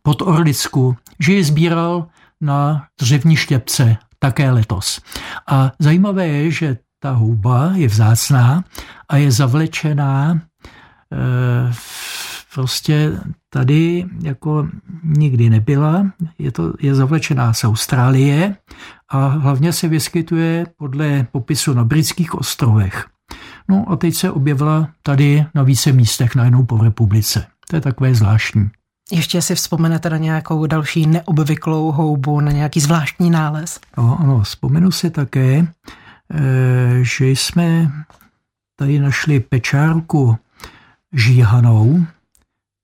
pod 0.02 0.22
Orlicku, 0.22 0.96
že 1.18 1.32
ji 1.32 1.44
sbíral 1.44 2.06
na 2.40 2.86
dřevní 3.00 3.36
štěpce 3.36 3.96
také 4.18 4.50
letos. 4.50 5.00
A 5.46 5.72
zajímavé 5.78 6.26
je, 6.26 6.50
že 6.50 6.78
ta 7.00 7.10
houba 7.10 7.72
je 7.74 7.88
vzácná 7.88 8.64
a 9.08 9.16
je 9.16 9.32
zavlečená 9.32 10.32
e, 10.32 11.72
prostě 12.54 13.12
tady 13.50 14.06
jako 14.22 14.68
nikdy 15.04 15.50
nebyla. 15.50 16.06
Je, 16.38 16.52
to, 16.52 16.72
je 16.80 16.94
zavlečená 16.94 17.52
z 17.52 17.64
Austrálie 17.64 18.56
a 19.08 19.26
hlavně 19.26 19.72
se 19.72 19.88
vyskytuje 19.88 20.66
podle 20.76 21.26
popisu 21.32 21.74
na 21.74 21.84
britských 21.84 22.34
ostrovech. 22.34 23.06
No 23.68 23.84
a 23.88 23.96
teď 23.96 24.14
se 24.14 24.30
objevila 24.30 24.88
tady 25.02 25.46
na 25.54 25.62
více 25.62 25.92
místech 25.92 26.34
najednou 26.34 26.64
po 26.64 26.84
republice. 26.84 27.46
To 27.70 27.76
je 27.76 27.80
takové 27.80 28.14
zvláštní. 28.14 28.70
Ještě 29.12 29.42
si 29.42 29.54
vzpomenete 29.54 30.10
na 30.10 30.16
nějakou 30.16 30.66
další 30.66 31.06
neobvyklou 31.06 31.92
houbu, 31.92 32.40
na 32.40 32.52
nějaký 32.52 32.80
zvláštní 32.80 33.30
nález? 33.30 33.80
No, 33.98 34.20
ano, 34.20 34.40
vzpomenu 34.40 34.90
si 34.90 35.10
také, 35.10 35.66
Eh, 35.66 36.07
že 37.02 37.26
jsme 37.26 37.92
tady 38.78 38.98
našli 38.98 39.40
pečárku 39.40 40.38
žíhanou. 41.12 42.06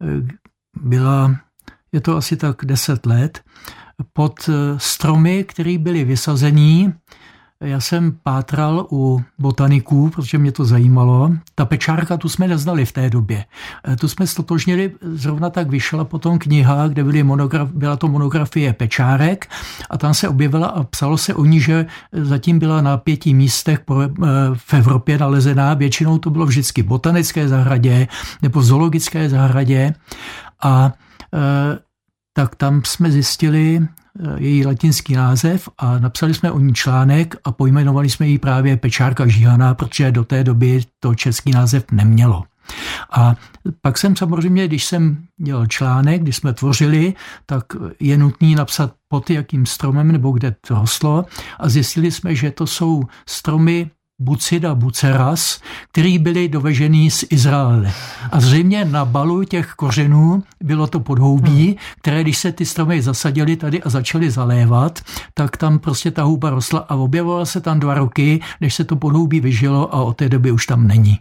Eh, 0.03 0.35
byla, 0.77 1.37
je 1.93 2.01
to 2.01 2.17
asi 2.17 2.37
tak 2.37 2.65
10 2.65 3.07
let, 3.07 3.43
pod 4.13 4.49
eh, 4.49 4.53
stromy, 4.79 5.45
které 5.45 5.79
byly 5.79 6.05
vysazení 6.05 6.95
já 7.65 7.81
jsem 7.81 8.19
pátral 8.23 8.87
u 8.93 9.23
botaniků, 9.39 10.11
protože 10.11 10.39
mě 10.39 10.53
to 10.53 10.65
zajímalo. 10.65 11.31
Ta 11.55 11.65
pečárka, 11.65 12.17
tu 12.17 12.29
jsme 12.29 12.49
neznali 12.49 12.85
v 12.85 12.93
té 12.93 13.11
době. 13.11 13.45
E, 13.89 13.97
tu 13.97 14.09
jsme 14.09 14.27
stotožnili, 14.27 14.93
zrovna 15.03 15.51
tak 15.51 15.71
vyšla 15.71 16.05
potom 16.05 16.39
kniha, 16.39 16.89
kde 16.89 17.05
byly 17.05 17.23
monograf, 17.23 17.69
byla 17.71 17.97
to 17.97 18.09
monografie 18.09 18.73
pečárek 18.73 19.47
a 19.91 19.99
tam 19.99 20.15
se 20.15 20.29
objevila 20.29 20.67
a 20.67 20.83
psalo 20.83 21.19
se 21.19 21.35
o 21.35 21.45
ní, 21.45 21.61
že 21.61 21.87
zatím 22.13 22.59
byla 22.59 22.81
na 22.81 22.97
pěti 22.97 23.35
místech 23.35 23.79
e, 23.79 24.09
v 24.55 24.75
Evropě 24.75 25.19
nalezená. 25.19 25.75
Většinou 25.75 26.19
to 26.19 26.31
bylo 26.31 26.47
vždycky 26.47 26.83
v 26.83 26.87
botanické 26.87 27.49
zahradě 27.49 28.09
nebo 28.43 28.61
v 28.61 28.65
zoologické 28.65 29.29
zahradě 29.29 29.95
a 30.63 30.93
e, 31.35 31.79
tak 32.33 32.55
tam 32.55 32.83
jsme 32.85 33.11
zjistili 33.11 33.89
její 34.37 34.67
latinský 34.67 35.15
název 35.15 35.69
a 35.79 35.99
napsali 35.99 36.35
jsme 36.35 36.51
o 36.51 36.59
ní 36.59 36.75
článek 36.75 37.37
a 37.45 37.53
pojmenovali 37.53 38.11
jsme 38.11 38.29
ji 38.29 38.39
právě 38.39 38.77
Pečárka 38.77 39.27
žíhaná, 39.27 39.75
protože 39.75 40.13
do 40.13 40.25
té 40.25 40.45
doby 40.45 40.81
to 41.01 41.15
český 41.15 41.51
název 41.51 41.85
nemělo. 41.93 42.43
A 43.13 43.37
pak 43.81 43.99
jsem 43.99 44.17
samozřejmě, 44.17 44.69
když 44.69 44.85
jsem 44.85 45.25
dělal 45.37 45.67
článek, 45.67 46.23
když 46.23 46.37
jsme 46.37 46.53
tvořili, 46.53 47.15
tak 47.47 47.65
je 48.01 48.19
nutný 48.19 48.55
napsat 48.55 48.95
pod 49.09 49.31
jakým 49.31 49.67
stromem 49.67 50.13
nebo 50.13 50.31
kde 50.33 50.55
to 50.67 50.75
rostlo 50.75 51.25
a 51.59 51.69
zjistili 51.69 52.11
jsme, 52.11 52.35
že 52.35 52.51
to 52.51 52.67
jsou 52.67 53.03
stromy 53.27 53.91
Bucida 54.25 54.75
buceras, 54.75 55.61
který 55.93 56.19
byly 56.19 56.49
dovežený 56.49 57.11
z 57.11 57.25
Izraele. 57.31 57.93
A 58.31 58.41
zřejmě 58.41 58.85
na 58.85 59.05
balu 59.05 59.45
těch 59.45 59.73
kořenů 59.77 60.43
bylo 60.63 60.87
to 60.87 61.01
podhoubí, 61.01 61.77
které 61.99 62.23
když 62.23 62.39
se 62.39 62.53
ty 62.53 62.67
stromy 62.67 63.03
zasadily 63.03 63.57
tady 63.57 63.83
a 63.83 63.91
začaly 63.91 64.31
zalévat, 64.31 65.01
tak 65.35 65.57
tam 65.57 65.79
prostě 65.79 66.11
ta 66.11 66.23
houba 66.23 66.51
rostla 66.51 66.81
a 66.81 66.95
objevovala 66.95 67.45
se 67.45 67.61
tam 67.61 67.81
dva 67.81 67.95
roky, 67.95 68.41
než 68.61 68.75
se 68.75 68.85
to 68.85 68.97
podhoubí 68.97 69.41
vyžilo 69.41 69.95
a 69.95 70.03
od 70.03 70.17
té 70.17 70.29
doby 70.29 70.51
už 70.51 70.67
tam 70.67 70.87
není. 70.87 71.19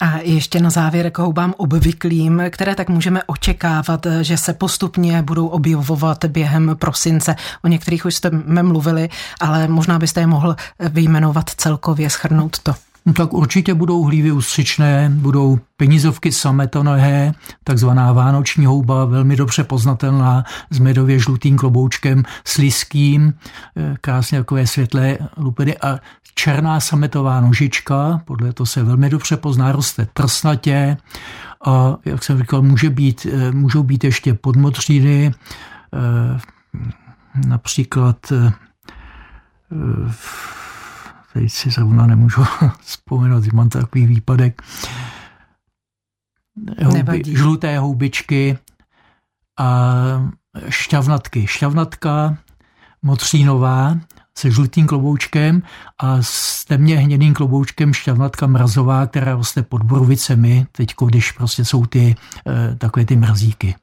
A 0.00 0.18
ještě 0.18 0.60
na 0.60 0.70
závěr 0.70 1.10
k 1.10 1.18
houbám 1.18 1.54
obvyklým, 1.56 2.42
které 2.50 2.74
tak 2.74 2.88
můžeme 2.88 3.22
očekávat, 3.26 4.06
že 4.20 4.36
se 4.36 4.52
postupně 4.52 5.22
budou 5.22 5.46
objevovat 5.46 6.24
během 6.24 6.76
prosince. 6.78 7.36
O 7.64 7.68
některých 7.68 8.04
už 8.04 8.14
jste 8.14 8.30
mluvili, 8.62 9.08
ale 9.40 9.68
možná 9.68 9.98
byste 9.98 10.20
je 10.20 10.26
mohl 10.26 10.56
vyjmenovat 10.78 11.50
celkově, 11.50 12.10
schrnout 12.10 12.58
to. 12.58 12.74
No 13.08 13.14
tak 13.14 13.32
určitě 13.32 13.74
budou 13.74 14.04
hlívy 14.04 14.32
ústřičné, 14.32 15.10
budou 15.14 15.58
penízovky 15.76 16.32
sametonohé, 16.32 17.32
takzvaná 17.64 18.12
vánoční 18.12 18.66
houba, 18.66 19.04
velmi 19.04 19.36
dobře 19.36 19.64
poznatelná 19.64 20.44
s 20.70 20.78
medově 20.78 21.18
žlutým 21.18 21.56
kloboučkem, 21.56 22.22
slizkým, 22.44 23.34
eh, 23.76 23.94
krásně 24.00 24.38
takové 24.38 24.66
světlé 24.66 25.18
lupiny 25.36 25.78
a 25.78 25.98
černá 26.34 26.80
sametová 26.80 27.40
nožička, 27.40 28.20
podle 28.24 28.52
toho 28.52 28.66
se 28.66 28.84
velmi 28.84 29.10
dobře 29.10 29.36
pozná, 29.36 29.72
roste 29.72 30.08
trsnatě 30.12 30.96
a, 31.66 31.96
jak 32.04 32.24
jsem 32.24 32.38
říkal, 32.38 32.62
může 32.62 32.90
být, 32.90 33.26
eh, 33.32 33.52
můžou 33.52 33.82
být 33.82 34.04
ještě 34.04 34.34
podmodříny, 34.34 35.34
eh, 35.94 36.40
například 37.46 38.16
teď 41.38 41.52
si 41.52 41.70
zrovna 41.70 42.06
nemůžu 42.06 42.44
vzpomenout, 42.80 43.52
mám 43.52 43.68
takový 43.68 44.06
výpadek. 44.06 44.62
Houby, 46.84 47.22
žluté 47.26 47.78
houbičky 47.78 48.58
a 49.58 49.94
šťavnatky. 50.68 51.46
Šťavnatka 51.46 52.36
motřínová 53.02 53.98
se 54.38 54.50
žlutým 54.50 54.86
kloboučkem 54.86 55.62
a 55.98 56.22
s 56.22 56.64
temně 56.64 56.98
hnědým 56.98 57.34
kloboučkem 57.34 57.94
šťavnatka 57.94 58.46
mrazová, 58.46 59.06
která 59.06 59.32
roste 59.34 59.62
pod 59.62 59.82
borovicemi, 59.82 60.66
teď 60.72 60.94
když 61.06 61.32
prostě 61.32 61.64
jsou 61.64 61.86
ty 61.86 62.16
eh, 62.46 62.74
takové 62.76 63.06
ty 63.06 63.16
mrazíky. 63.16 63.74